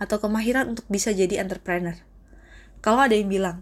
atau 0.00 0.16
kemahiran 0.16 0.72
untuk 0.72 0.88
bisa 0.88 1.12
jadi 1.12 1.44
entrepreneur. 1.44 1.96
Kalau 2.80 3.04
ada 3.04 3.12
yang 3.12 3.28
bilang, 3.28 3.60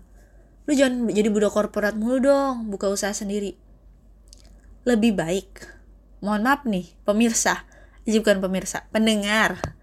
lu 0.70 0.78
jangan 0.78 1.10
jadi 1.10 1.26
budak 1.26 1.50
korporat 1.50 1.98
mulu 1.98 2.22
dong, 2.22 2.70
buka 2.70 2.86
usaha 2.86 3.10
sendiri. 3.10 3.58
Lebih 4.86 5.18
baik, 5.18 5.66
mohon 6.22 6.46
maaf 6.46 6.62
nih, 6.62 6.94
pemirsa, 7.02 7.66
jadi 8.08 8.24
bukan 8.24 8.40
pemirsa 8.40 8.88
pendengar 8.88 9.76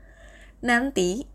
nanti 0.66 1.30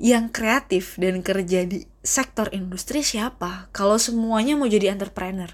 yang 0.00 0.32
kreatif 0.32 0.96
dan 0.96 1.20
kerja 1.20 1.68
di 1.68 1.84
sektor 2.00 2.48
industri 2.52 3.04
siapa? 3.04 3.68
Kalau 3.76 4.00
semuanya 4.00 4.56
mau 4.56 4.68
jadi 4.68 4.92
entrepreneur. 4.92 5.52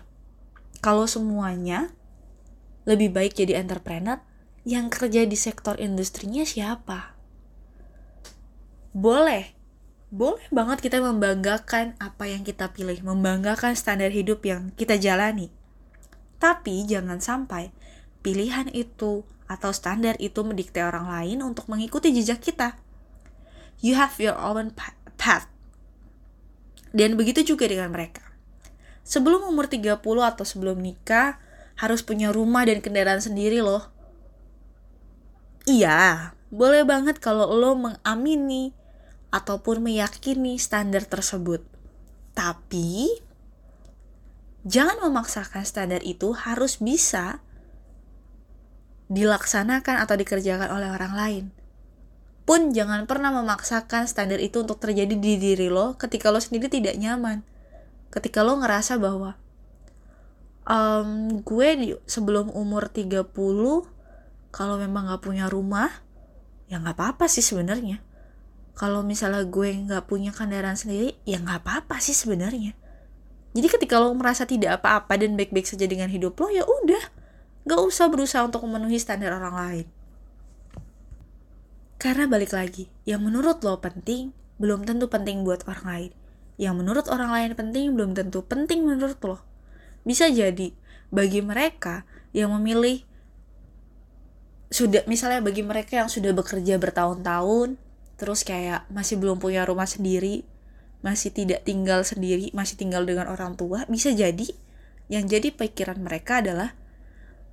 Kalau 0.78 1.10
semuanya 1.10 1.90
lebih 2.86 3.10
baik 3.10 3.34
jadi 3.34 3.58
entrepreneur 3.58 4.22
yang 4.62 4.88
kerja 4.88 5.26
di 5.26 5.34
sektor 5.34 5.76
industrinya 5.76 6.46
siapa? 6.46 7.18
Boleh. 8.94 9.54
Boleh 10.08 10.48
banget 10.48 10.88
kita 10.88 11.04
membanggakan 11.04 11.92
apa 12.00 12.24
yang 12.32 12.40
kita 12.40 12.72
pilih 12.72 12.96
membanggakan 13.04 13.76
standar 13.76 14.08
hidup 14.08 14.40
yang 14.40 14.72
kita 14.72 14.96
jalani. 14.96 15.52
Tapi 16.40 16.88
jangan 16.88 17.20
sampai 17.20 17.76
pilihan 18.24 18.72
itu 18.72 19.28
atau 19.44 19.70
standar 19.72 20.16
itu 20.16 20.40
mendikte 20.40 20.80
orang 20.80 21.12
lain 21.12 21.44
untuk 21.44 21.68
mengikuti 21.68 22.08
jejak 22.16 22.40
kita. 22.40 22.80
You 23.78 23.94
have 23.94 24.18
your 24.18 24.34
own 24.34 24.74
path. 24.74 25.46
Dan 26.90 27.14
begitu 27.14 27.44
juga 27.44 27.68
dengan 27.68 27.94
mereka. 27.94 28.24
Sebelum 29.06 29.46
umur 29.48 29.70
30 29.70 30.00
atau 30.02 30.44
sebelum 30.44 30.82
nikah, 30.82 31.40
harus 31.78 32.02
punya 32.02 32.34
rumah 32.34 32.66
dan 32.66 32.82
kendaraan 32.82 33.22
sendiri 33.22 33.62
loh. 33.62 33.86
Iya, 35.68 36.32
boleh 36.50 36.82
banget 36.82 37.22
kalau 37.22 37.48
lo 37.54 37.78
mengamini 37.78 38.74
ataupun 39.30 39.84
meyakini 39.84 40.58
standar 40.58 41.06
tersebut. 41.06 41.62
Tapi, 42.34 43.12
jangan 44.66 44.98
memaksakan 45.06 45.62
standar 45.62 46.02
itu 46.02 46.34
harus 46.34 46.82
bisa 46.82 47.44
dilaksanakan 49.08 50.04
atau 50.04 50.14
dikerjakan 50.18 50.68
oleh 50.72 50.88
orang 50.88 51.12
lain. 51.14 51.44
Pun 52.48 52.72
jangan 52.72 53.04
pernah 53.04 53.28
memaksakan 53.28 54.08
standar 54.08 54.40
itu 54.40 54.64
untuk 54.64 54.80
terjadi 54.80 55.12
di 55.12 55.36
diri 55.36 55.68
lo 55.68 56.00
ketika 56.00 56.32
lo 56.32 56.40
sendiri 56.40 56.72
tidak 56.72 56.96
nyaman. 56.96 57.44
Ketika 58.08 58.40
lo 58.40 58.56
ngerasa 58.56 58.96
bahwa 58.96 59.36
um, 60.64 61.44
gue 61.44 61.68
di, 61.76 61.86
sebelum 62.08 62.48
umur 62.56 62.88
30 62.88 63.28
kalau 64.48 64.80
memang 64.80 65.12
gak 65.12 65.20
punya 65.20 65.44
rumah 65.52 65.92
ya 66.72 66.80
nggak 66.80 66.96
apa-apa 66.96 67.28
sih 67.28 67.44
sebenarnya. 67.44 68.00
Kalau 68.72 69.04
misalnya 69.04 69.44
gue 69.44 69.68
nggak 69.84 70.08
punya 70.08 70.32
kendaraan 70.32 70.80
sendiri 70.80 71.20
ya 71.28 71.36
nggak 71.36 71.68
apa-apa 71.68 72.00
sih 72.00 72.16
sebenarnya 72.16 72.72
jadi 73.56 73.68
ketika 73.74 73.96
lo 73.96 74.12
merasa 74.12 74.44
tidak 74.44 74.78
apa-apa 74.78 75.16
dan 75.16 75.34
baik-baik 75.34 75.64
saja 75.64 75.88
dengan 75.88 76.12
hidup 76.12 76.36
lo, 76.36 76.52
ya 76.52 76.62
udah, 76.62 77.02
gak 77.64 77.80
usah 77.80 78.06
berusaha 78.12 78.44
untuk 78.44 78.60
memenuhi 78.62 79.00
standar 79.00 79.32
orang 79.34 79.56
lain. 79.56 79.86
Karena 81.98 82.30
balik 82.30 82.54
lagi, 82.54 82.86
yang 83.02 83.26
menurut 83.26 83.58
lo 83.66 83.82
penting, 83.82 84.30
belum 84.62 84.86
tentu 84.86 85.10
penting 85.10 85.42
buat 85.42 85.66
orang 85.66 85.86
lain. 85.86 86.10
Yang 86.58 86.74
menurut 86.78 87.06
orang 87.10 87.30
lain 87.34 87.50
penting, 87.58 87.94
belum 87.94 88.14
tentu 88.14 88.46
penting 88.46 88.86
menurut 88.86 89.18
lo. 89.26 89.42
Bisa 90.06 90.30
jadi, 90.30 90.70
bagi 91.10 91.42
mereka 91.42 92.06
yang 92.30 92.54
memilih 92.54 93.02
sudah 94.68 95.00
misalnya 95.08 95.40
bagi 95.40 95.64
mereka 95.64 95.96
yang 95.96 96.12
sudah 96.12 96.28
bekerja 96.36 96.76
bertahun-tahun 96.76 97.80
terus 98.20 98.44
kayak 98.44 98.84
masih 98.92 99.16
belum 99.16 99.40
punya 99.40 99.64
rumah 99.64 99.88
sendiri 99.88 100.44
masih 100.98 101.30
tidak 101.30 101.62
tinggal 101.62 102.02
sendiri, 102.02 102.50
masih 102.50 102.74
tinggal 102.74 103.06
dengan 103.06 103.30
orang 103.30 103.54
tua, 103.54 103.86
bisa 103.86 104.10
jadi 104.10 104.50
yang 105.08 105.24
jadi 105.30 105.54
pikiran 105.54 106.02
mereka 106.02 106.42
adalah 106.42 106.74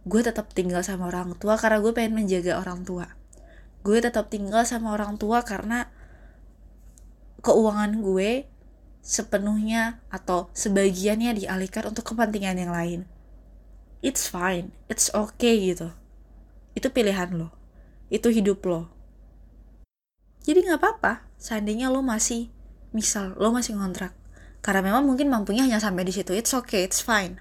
gue 0.06 0.22
tetap 0.22 0.52
tinggal 0.54 0.82
sama 0.86 1.10
orang 1.10 1.34
tua 1.38 1.58
karena 1.58 1.82
gue 1.82 1.94
pengen 1.94 2.14
menjaga 2.18 2.58
orang 2.58 2.84
tua. 2.86 3.10
Gue 3.86 4.02
tetap 4.02 4.34
tinggal 4.34 4.66
sama 4.66 4.98
orang 4.98 5.22
tua 5.22 5.46
karena 5.46 5.94
keuangan 7.46 8.02
gue 8.02 8.50
sepenuhnya 9.06 10.02
atau 10.10 10.50
sebagiannya 10.58 11.38
dialihkan 11.38 11.94
untuk 11.94 12.10
kepentingan 12.10 12.58
yang 12.58 12.74
lain. 12.74 13.06
It's 14.02 14.26
fine, 14.26 14.74
it's 14.90 15.14
okay 15.14 15.62
gitu. 15.70 15.94
Itu 16.74 16.90
pilihan 16.90 17.38
lo, 17.38 17.54
itu 18.10 18.34
hidup 18.34 18.66
lo. 18.66 18.90
Jadi 20.42 20.66
nggak 20.66 20.82
apa-apa, 20.82 21.30
seandainya 21.38 21.94
lo 21.94 22.02
masih 22.02 22.50
misal 22.90 23.38
lo 23.38 23.54
masih 23.54 23.78
ngontrak 23.78 24.18
karena 24.66 24.82
memang 24.82 25.06
mungkin 25.06 25.30
mampunya 25.30 25.62
hanya 25.62 25.78
sampai 25.78 26.10
di 26.10 26.14
situ 26.16 26.34
it's 26.34 26.58
okay 26.58 26.82
it's 26.82 27.06
fine 27.06 27.38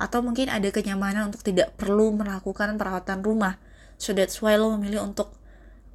atau 0.00 0.24
mungkin 0.24 0.48
ada 0.48 0.72
kenyamanan 0.72 1.28
untuk 1.28 1.44
tidak 1.44 1.76
perlu 1.76 2.16
melakukan 2.16 2.80
perawatan 2.80 3.20
rumah 3.20 3.60
so 4.00 4.16
that's 4.16 4.40
why 4.40 4.56
lo 4.56 4.72
memilih 4.72 5.04
untuk 5.04 5.35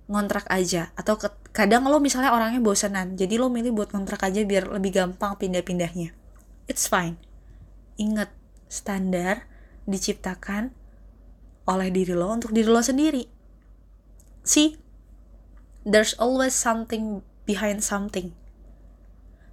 ngontrak 0.09 0.49
aja 0.49 0.89
atau 0.97 1.19
ke, 1.19 1.29
kadang 1.53 1.85
lo 1.85 2.01
misalnya 2.01 2.33
orangnya 2.33 2.63
bosanan 2.63 3.13
jadi 3.19 3.37
lo 3.37 3.51
milih 3.53 3.75
buat 3.75 3.93
ngontrak 3.93 4.25
aja 4.25 4.41
biar 4.45 4.71
lebih 4.73 4.95
gampang 4.95 5.37
pindah-pindahnya 5.37 6.13
it's 6.65 6.89
fine 6.89 7.19
ingat 7.99 8.33
standar 8.71 9.45
diciptakan 9.85 10.73
oleh 11.69 11.89
diri 11.93 12.15
lo 12.15 12.31
untuk 12.33 12.51
diri 12.51 12.67
lo 12.67 12.81
sendiri 12.81 13.23
see 14.41 14.79
there's 15.85 16.17
always 16.17 16.55
something 16.55 17.21
behind 17.45 17.85
something 17.85 18.33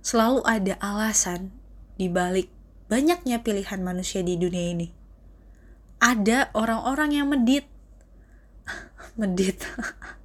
selalu 0.01 0.41
ada 0.49 0.75
alasan 0.81 1.53
di 1.99 2.07
balik 2.07 2.59
banyaknya 2.89 3.45
pilihan 3.45 3.85
manusia 3.85 4.25
di 4.25 4.35
dunia 4.41 4.73
ini. 4.73 4.89
Ada 6.01 6.51
orang-orang 6.57 7.11
yang 7.15 7.29
medit. 7.29 7.69
medit. 9.21 9.61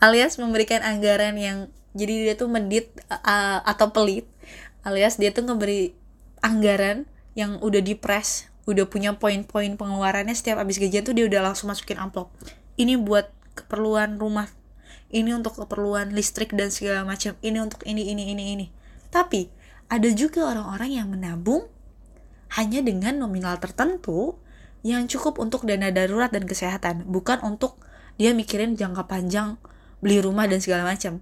alias 0.00 0.40
memberikan 0.40 0.80
anggaran 0.82 1.36
yang 1.36 1.58
jadi 1.92 2.32
dia 2.32 2.34
tuh 2.34 2.48
medit 2.48 2.90
uh, 3.08 3.60
atau 3.62 3.92
pelit 3.92 4.26
alias 4.82 5.20
dia 5.20 5.30
tuh 5.30 5.44
ngeberi 5.44 5.92
anggaran 6.40 7.04
yang 7.36 7.60
udah 7.60 7.84
dipres 7.84 8.50
udah 8.70 8.86
punya 8.86 9.16
poin-poin 9.18 9.74
pengeluarannya 9.74 10.32
setiap 10.36 10.62
habis 10.62 10.78
gajian 10.78 11.02
tuh 11.02 11.16
dia 11.16 11.26
udah 11.26 11.50
langsung 11.50 11.72
masukin 11.72 11.98
amplop. 11.98 12.30
Ini 12.78 13.00
buat 13.00 13.28
keperluan 13.58 14.20
rumah 14.20 14.46
ini 15.10 15.34
untuk 15.34 15.58
keperluan 15.58 16.14
listrik 16.14 16.54
dan 16.54 16.70
segala 16.70 17.02
macam 17.02 17.34
ini 17.42 17.58
untuk 17.58 17.82
ini 17.82 18.14
ini 18.14 18.30
ini 18.30 18.44
ini. 18.54 18.66
Tapi 19.10 19.50
ada 19.90 20.06
juga 20.14 20.46
orang-orang 20.46 20.90
yang 20.94 21.08
menabung 21.10 21.66
hanya 22.54 22.78
dengan 22.82 23.18
nominal 23.18 23.58
tertentu 23.58 24.38
yang 24.86 25.10
cukup 25.10 25.42
untuk 25.42 25.66
dana 25.68 25.92
darurat 25.92 26.32
dan 26.32 26.46
kesehatan, 26.48 27.04
bukan 27.04 27.42
untuk 27.44 27.76
dia 28.16 28.32
mikirin 28.32 28.78
jangka 28.78 29.10
panjang 29.10 29.60
beli 30.00 30.20
rumah 30.20 30.48
dan 30.48 30.60
segala 30.60 30.84
macam. 30.88 31.20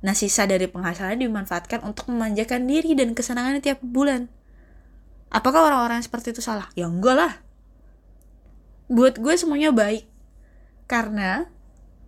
Nah, 0.00 0.16
sisa 0.16 0.48
dari 0.48 0.64
penghasilannya 0.68 1.28
dimanfaatkan 1.28 1.84
untuk 1.84 2.08
memanjakan 2.08 2.64
diri 2.64 2.96
dan 2.96 3.12
kesenangan 3.12 3.60
tiap 3.60 3.84
bulan. 3.84 4.32
Apakah 5.28 5.68
orang-orang 5.68 6.00
seperti 6.00 6.32
itu 6.32 6.40
salah? 6.40 6.72
Ya 6.72 6.88
enggak 6.88 7.16
lah. 7.16 7.32
Buat 8.88 9.20
gue 9.20 9.34
semuanya 9.36 9.70
baik. 9.70 10.08
Karena 10.88 11.46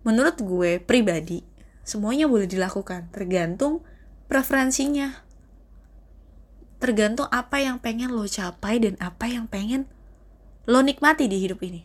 menurut 0.03 0.41
gue 0.41 0.81
pribadi, 0.81 1.45
semuanya 1.85 2.27
boleh 2.27 2.49
dilakukan, 2.49 3.13
tergantung 3.13 3.85
preferensinya 4.27 5.23
tergantung 6.83 7.31
apa 7.31 7.63
yang 7.63 7.79
pengen 7.79 8.11
lo 8.11 8.27
capai 8.27 8.75
dan 8.75 8.99
apa 8.99 9.31
yang 9.31 9.47
pengen 9.47 9.87
lo 10.67 10.83
nikmati 10.83 11.31
di 11.31 11.39
hidup 11.39 11.63
ini 11.63 11.79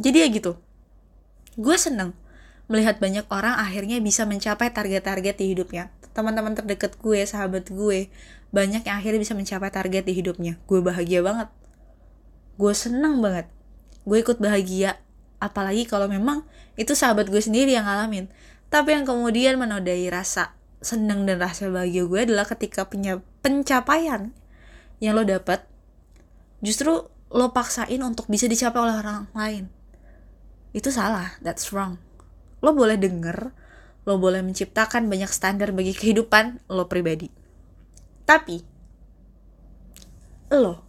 jadi 0.00 0.24
ya 0.24 0.26
gitu 0.32 0.56
gue 1.60 1.76
seneng 1.76 2.16
melihat 2.66 2.98
banyak 2.98 3.26
orang 3.30 3.54
akhirnya 3.62 4.02
bisa 4.02 4.26
mencapai 4.26 4.74
target-target 4.74 5.38
di 5.38 5.54
hidupnya. 5.54 5.94
Teman-teman 6.14 6.58
terdekat 6.58 6.98
gue 6.98 7.22
sahabat 7.22 7.70
gue 7.70 8.10
banyak 8.50 8.82
yang 8.86 8.96
akhirnya 8.98 9.20
bisa 9.22 9.34
mencapai 9.38 9.70
target 9.70 10.02
di 10.06 10.14
hidupnya. 10.18 10.58
Gue 10.66 10.82
bahagia 10.82 11.22
banget. 11.22 11.48
Gue 12.58 12.72
seneng 12.74 13.22
banget. 13.22 13.46
Gue 14.02 14.22
ikut 14.22 14.42
bahagia. 14.42 14.98
Apalagi 15.38 15.86
kalau 15.86 16.10
memang 16.10 16.42
itu 16.74 16.96
sahabat 16.96 17.30
gue 17.30 17.38
sendiri 17.38 17.76
yang 17.76 17.86
ngalamin. 17.86 18.26
Tapi 18.66 18.98
yang 18.98 19.06
kemudian 19.06 19.60
menodai 19.60 20.08
rasa 20.10 20.56
seneng 20.82 21.22
dan 21.28 21.38
rasa 21.38 21.70
bahagia 21.70 22.08
gue 22.08 22.20
adalah 22.26 22.46
ketika 22.48 22.86
punya 22.88 23.22
pencapaian 23.40 24.34
yang 24.98 25.16
lo 25.16 25.24
dapat 25.24 25.64
justru 26.60 27.08
lo 27.32 27.46
paksain 27.52 28.00
untuk 28.00 28.26
bisa 28.26 28.50
dicapai 28.50 28.80
oleh 28.80 28.96
orang 28.98 29.30
lain. 29.36 29.64
Itu 30.74 30.90
salah. 30.90 31.36
That's 31.44 31.70
wrong 31.70 32.05
lo 32.66 32.74
boleh 32.74 32.98
denger 32.98 33.54
lo 34.06 34.22
boleh 34.22 34.42
menciptakan 34.42 35.10
banyak 35.10 35.30
standar 35.30 35.74
bagi 35.74 35.90
kehidupan 35.90 36.62
lo 36.70 36.86
pribadi. 36.86 37.26
Tapi 38.22 38.62
lo 40.54 40.82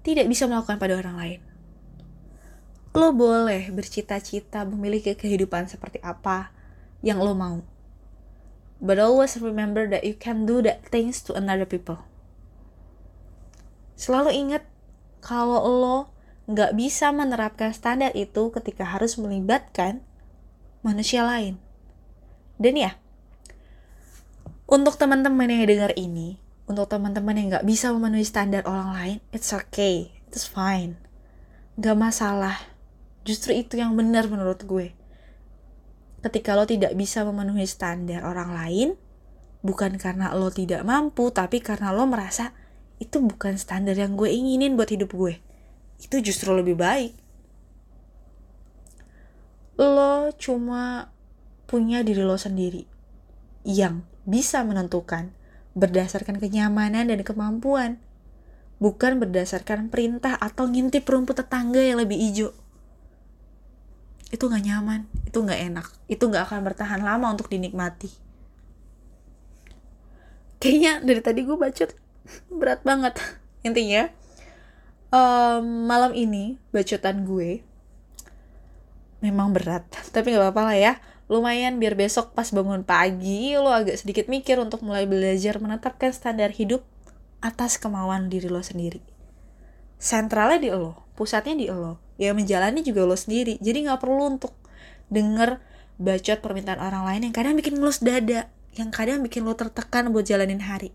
tidak 0.00 0.28
bisa 0.28 0.48
melakukan 0.48 0.80
pada 0.80 0.96
orang 0.96 1.16
lain. 1.20 1.40
Lo 2.96 3.12
boleh 3.12 3.68
bercita-cita 3.72 4.64
memiliki 4.64 5.12
kehidupan 5.12 5.68
seperti 5.68 6.00
apa 6.00 6.52
yang 7.04 7.20
lo 7.20 7.36
mau. 7.36 7.60
But 8.82 9.00
always 9.00 9.36
remember 9.38 9.86
that 9.92 10.02
you 10.02 10.16
can 10.16 10.48
do 10.48 10.64
that 10.64 10.88
things 10.88 11.20
to 11.28 11.36
another 11.36 11.68
people. 11.68 12.00
Selalu 13.94 14.34
ingat 14.34 14.64
kalau 15.20 15.62
lo 15.62 15.98
nggak 16.48 16.74
bisa 16.74 17.12
menerapkan 17.14 17.70
standar 17.70 18.10
itu 18.16 18.50
ketika 18.50 18.88
harus 18.88 19.14
melibatkan 19.20 20.02
manusia 20.82 21.22
lain. 21.22 21.58
Dan 22.58 22.74
ya, 22.78 22.98
untuk 24.68 24.98
teman-teman 24.98 25.48
yang 25.50 25.64
dengar 25.66 25.94
ini, 25.98 26.38
untuk 26.66 26.86
teman-teman 26.86 27.34
yang 27.38 27.46
nggak 27.54 27.66
bisa 27.66 27.90
memenuhi 27.90 28.26
standar 28.26 28.62
orang 28.68 28.90
lain, 28.94 29.16
it's 29.34 29.50
okay, 29.50 30.14
it's 30.30 30.46
fine. 30.46 30.98
Gak 31.80 31.96
masalah. 31.96 32.58
Justru 33.24 33.56
itu 33.56 33.80
yang 33.80 33.96
benar 33.96 34.28
menurut 34.28 34.60
gue. 34.62 34.92
Ketika 36.22 36.54
lo 36.54 36.68
tidak 36.68 36.94
bisa 36.94 37.24
memenuhi 37.26 37.66
standar 37.66 38.22
orang 38.22 38.54
lain, 38.54 38.88
bukan 39.64 39.98
karena 39.98 40.34
lo 40.36 40.52
tidak 40.52 40.86
mampu, 40.86 41.32
tapi 41.32 41.58
karena 41.58 41.90
lo 41.90 42.06
merasa 42.06 42.54
itu 43.02 43.18
bukan 43.18 43.58
standar 43.58 43.98
yang 43.98 44.14
gue 44.14 44.30
inginin 44.30 44.78
buat 44.78 44.86
hidup 44.94 45.10
gue 45.10 45.42
itu 46.02 46.16
justru 46.18 46.50
lebih 46.54 46.78
baik 46.78 47.14
lo 49.80 50.28
cuma 50.36 51.08
punya 51.64 52.04
diri 52.04 52.20
lo 52.20 52.36
sendiri 52.36 52.84
yang 53.64 54.04
bisa 54.28 54.60
menentukan 54.66 55.32
berdasarkan 55.72 56.36
kenyamanan 56.36 57.08
dan 57.08 57.20
kemampuan. 57.24 57.96
Bukan 58.82 59.22
berdasarkan 59.22 59.94
perintah 59.94 60.34
atau 60.42 60.66
ngintip 60.66 61.06
rumput 61.06 61.38
tetangga 61.38 61.78
yang 61.78 62.02
lebih 62.02 62.18
hijau. 62.18 62.50
Itu 64.34 64.50
gak 64.50 64.64
nyaman 64.66 65.06
itu 65.32 65.40
gak 65.40 65.60
enak 65.64 65.86
itu 66.12 66.24
gak 66.28 66.44
akan 66.50 66.60
bertahan 66.60 67.00
lama 67.00 67.32
untuk 67.32 67.48
dinikmati. 67.48 68.12
Kayaknya 70.60 70.92
dari 71.00 71.20
tadi 71.24 71.40
gue 71.46 71.56
bacot 71.56 71.90
berat 72.60 72.84
banget. 72.84 73.16
Intinya 73.64 74.10
um, 75.14 75.88
malam 75.88 76.12
ini 76.12 76.60
bacotan 76.74 77.24
gue 77.24 77.62
memang 79.22 79.54
berat 79.54 79.86
tapi 80.14 80.34
nggak 80.34 80.50
apa-apa 80.50 80.62
lah 80.74 80.76
ya. 80.76 80.92
Lumayan 81.30 81.80
biar 81.80 81.96
besok 81.96 82.36
pas 82.36 82.44
bangun 82.52 82.84
pagi 82.84 83.56
lo 83.56 83.72
agak 83.72 83.96
sedikit 83.96 84.28
mikir 84.28 84.60
untuk 84.60 84.84
mulai 84.84 85.08
belajar 85.08 85.56
menetapkan 85.62 86.12
standar 86.12 86.52
hidup 86.52 86.84
atas 87.40 87.80
kemauan 87.80 88.28
diri 88.28 88.52
lo 88.52 88.60
sendiri. 88.60 89.00
Sentralnya 89.96 90.58
di 90.60 90.68
lo 90.68 91.08
pusatnya 91.16 91.56
di 91.56 91.70
lo. 91.72 92.02
Ya 92.20 92.36
menjalani 92.36 92.84
juga 92.84 93.08
lo 93.08 93.16
sendiri. 93.16 93.56
Jadi 93.64 93.88
nggak 93.88 94.02
perlu 94.02 94.36
untuk 94.36 94.52
denger 95.08 95.62
bacot 95.96 96.38
permintaan 96.42 96.82
orang 96.82 97.06
lain 97.08 97.30
yang 97.30 97.34
kadang 97.34 97.54
bikin 97.56 97.80
ngelus 97.80 98.02
dada 98.04 98.50
yang 98.76 98.92
kadang 98.92 99.24
bikin 99.24 99.46
lo 99.46 99.56
tertekan 99.56 100.12
buat 100.12 100.28
jalanin 100.28 100.60
hari. 100.60 100.92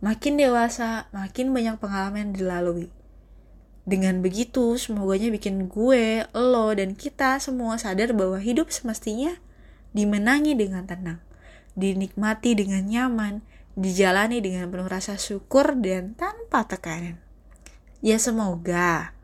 Makin 0.00 0.40
dewasa 0.40 1.06
makin 1.12 1.52
banyak 1.52 1.76
pengalaman 1.76 2.32
dilalui 2.32 2.90
dengan 3.88 4.20
begitu, 4.20 4.76
semoganya 4.76 5.32
bikin 5.32 5.66
gue, 5.66 6.28
lo, 6.36 6.68
dan 6.76 6.92
kita 6.92 7.40
semua 7.40 7.80
sadar 7.80 8.12
bahwa 8.12 8.36
hidup 8.36 8.68
semestinya 8.68 9.36
dimenangi 9.96 10.52
dengan 10.54 10.84
tenang, 10.84 11.18
dinikmati 11.74 12.54
dengan 12.54 12.84
nyaman, 12.84 13.40
dijalani 13.74 14.44
dengan 14.44 14.68
penuh 14.68 14.86
rasa 14.86 15.16
syukur 15.16 15.74
dan 15.80 16.12
tanpa 16.14 16.68
tekanan. 16.68 17.16
Ya 18.04 18.20
semoga, 18.20 19.16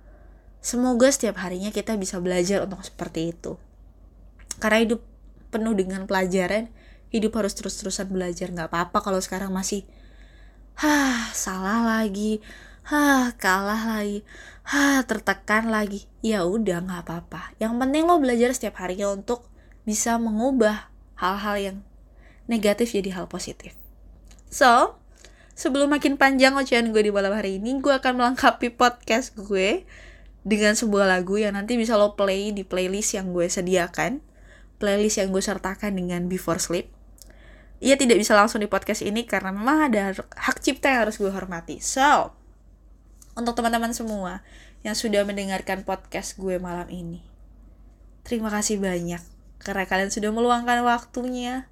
semoga 0.65 1.09
setiap 1.13 1.41
harinya 1.41 1.69
kita 1.69 1.97
bisa 2.01 2.17
belajar 2.21 2.65
untuk 2.65 2.81
seperti 2.85 3.37
itu. 3.37 3.61
Karena 4.57 4.81
hidup 4.83 5.01
penuh 5.53 5.77
dengan 5.77 6.09
pelajaran, 6.09 6.73
hidup 7.13 7.37
harus 7.37 7.53
terus-terusan 7.57 8.09
belajar. 8.09 8.49
Gak 8.53 8.73
apa-apa 8.73 8.99
kalau 9.05 9.21
sekarang 9.21 9.53
masih, 9.53 9.85
hah 10.81 11.33
salah 11.33 11.85
lagi, 11.85 12.41
hah 12.87 13.35
kalah 13.35 13.99
lagi. 13.99 14.23
Hah 14.63 15.03
tertekan 15.03 15.71
lagi. 15.71 16.07
Ya 16.23 16.47
udah 16.47 16.83
nggak 16.87 17.03
apa-apa. 17.07 17.55
Yang 17.59 17.73
penting 17.83 18.03
lo 18.07 18.23
belajar 18.23 18.51
setiap 18.55 18.79
harinya 18.79 19.11
untuk 19.11 19.51
bisa 19.83 20.19
mengubah 20.19 20.91
hal-hal 21.19 21.57
yang 21.59 21.77
negatif 22.47 22.95
jadi 22.95 23.19
hal 23.19 23.27
positif. 23.27 23.75
So 24.51 24.99
sebelum 25.59 25.91
makin 25.91 26.15
panjang 26.15 26.55
ocehan 26.55 26.95
gue 26.95 27.03
di 27.03 27.11
malam 27.11 27.35
hari 27.35 27.59
ini 27.59 27.83
gue 27.83 27.91
akan 27.91 28.23
melengkapi 28.23 28.71
podcast 28.79 29.35
gue 29.35 29.83
dengan 30.47 30.79
sebuah 30.79 31.11
lagu 31.11 31.43
yang 31.43 31.59
nanti 31.59 31.75
bisa 31.75 31.99
lo 31.99 32.15
play 32.15 32.55
di 32.55 32.63
playlist 32.63 33.19
yang 33.19 33.35
gue 33.35 33.51
sediakan 33.51 34.23
playlist 34.79 35.19
yang 35.19 35.35
gue 35.35 35.43
sertakan 35.43 35.97
dengan 35.97 36.29
Before 36.31 36.61
Sleep. 36.61 36.93
Ia 37.83 37.99
tidak 37.99 38.21
bisa 38.21 38.33
langsung 38.33 38.63
di 38.63 38.69
podcast 38.71 39.03
ini 39.03 39.27
karena 39.27 39.53
memang 39.53 39.91
ada 39.91 40.15
hak 40.17 40.63
cipta 40.63 40.93
yang 40.93 41.09
harus 41.09 41.17
gue 41.19 41.29
hormati. 41.29 41.81
So 41.83 42.46
untuk 43.37 43.53
teman-teman 43.53 43.93
semua 43.93 44.41
yang 44.81 44.97
sudah 44.97 45.23
mendengarkan 45.29 45.85
podcast 45.85 46.41
gue 46.41 46.57
malam 46.57 46.89
ini. 46.89 47.21
Terima 48.25 48.49
kasih 48.49 48.81
banyak 48.81 49.21
karena 49.61 49.85
kalian 49.85 50.11
sudah 50.11 50.33
meluangkan 50.33 50.81
waktunya. 50.83 51.69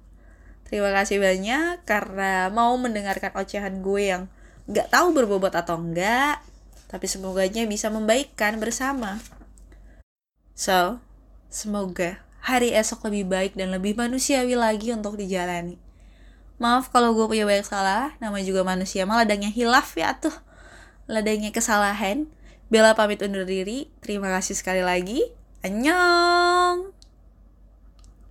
Terima 0.69 0.93
kasih 0.93 1.17
banyak 1.17 1.81
karena 1.83 2.53
mau 2.53 2.73
mendengarkan 2.77 3.33
ocehan 3.37 3.81
gue 3.81 4.13
yang 4.13 4.23
gak 4.69 4.93
tahu 4.93 5.13
berbobot 5.13 5.53
atau 5.53 5.77
enggak, 5.77 6.41
tapi 6.85 7.05
semoganya 7.09 7.65
bisa 7.65 7.89
membaikkan 7.89 8.61
bersama. 8.61 9.21
So, 10.53 11.01
semoga 11.49 12.21
hari 12.45 12.77
esok 12.77 13.09
lebih 13.09 13.25
baik 13.25 13.51
dan 13.57 13.73
lebih 13.73 13.97
manusiawi 13.97 14.53
lagi 14.53 14.93
untuk 14.93 15.17
dijalani. 15.17 15.81
Maaf 16.61 16.93
kalau 16.93 17.11
gue 17.11 17.25
punya 17.27 17.43
banyak 17.43 17.67
salah, 17.67 18.15
nama 18.23 18.37
juga 18.39 18.63
manusia 18.63 19.03
malah 19.03 19.27
adanya 19.27 19.51
hilaf 19.51 19.91
ya 19.97 20.15
tuh 20.15 20.44
ladanya 21.05 21.53
kesalahan. 21.53 22.29
Bella 22.71 22.97
pamit 22.97 23.21
undur 23.21 23.45
diri. 23.45 23.91
Terima 24.01 24.31
kasih 24.33 24.57
sekali 24.57 24.81
lagi. 24.81 25.21
Annyeong! 25.61 26.94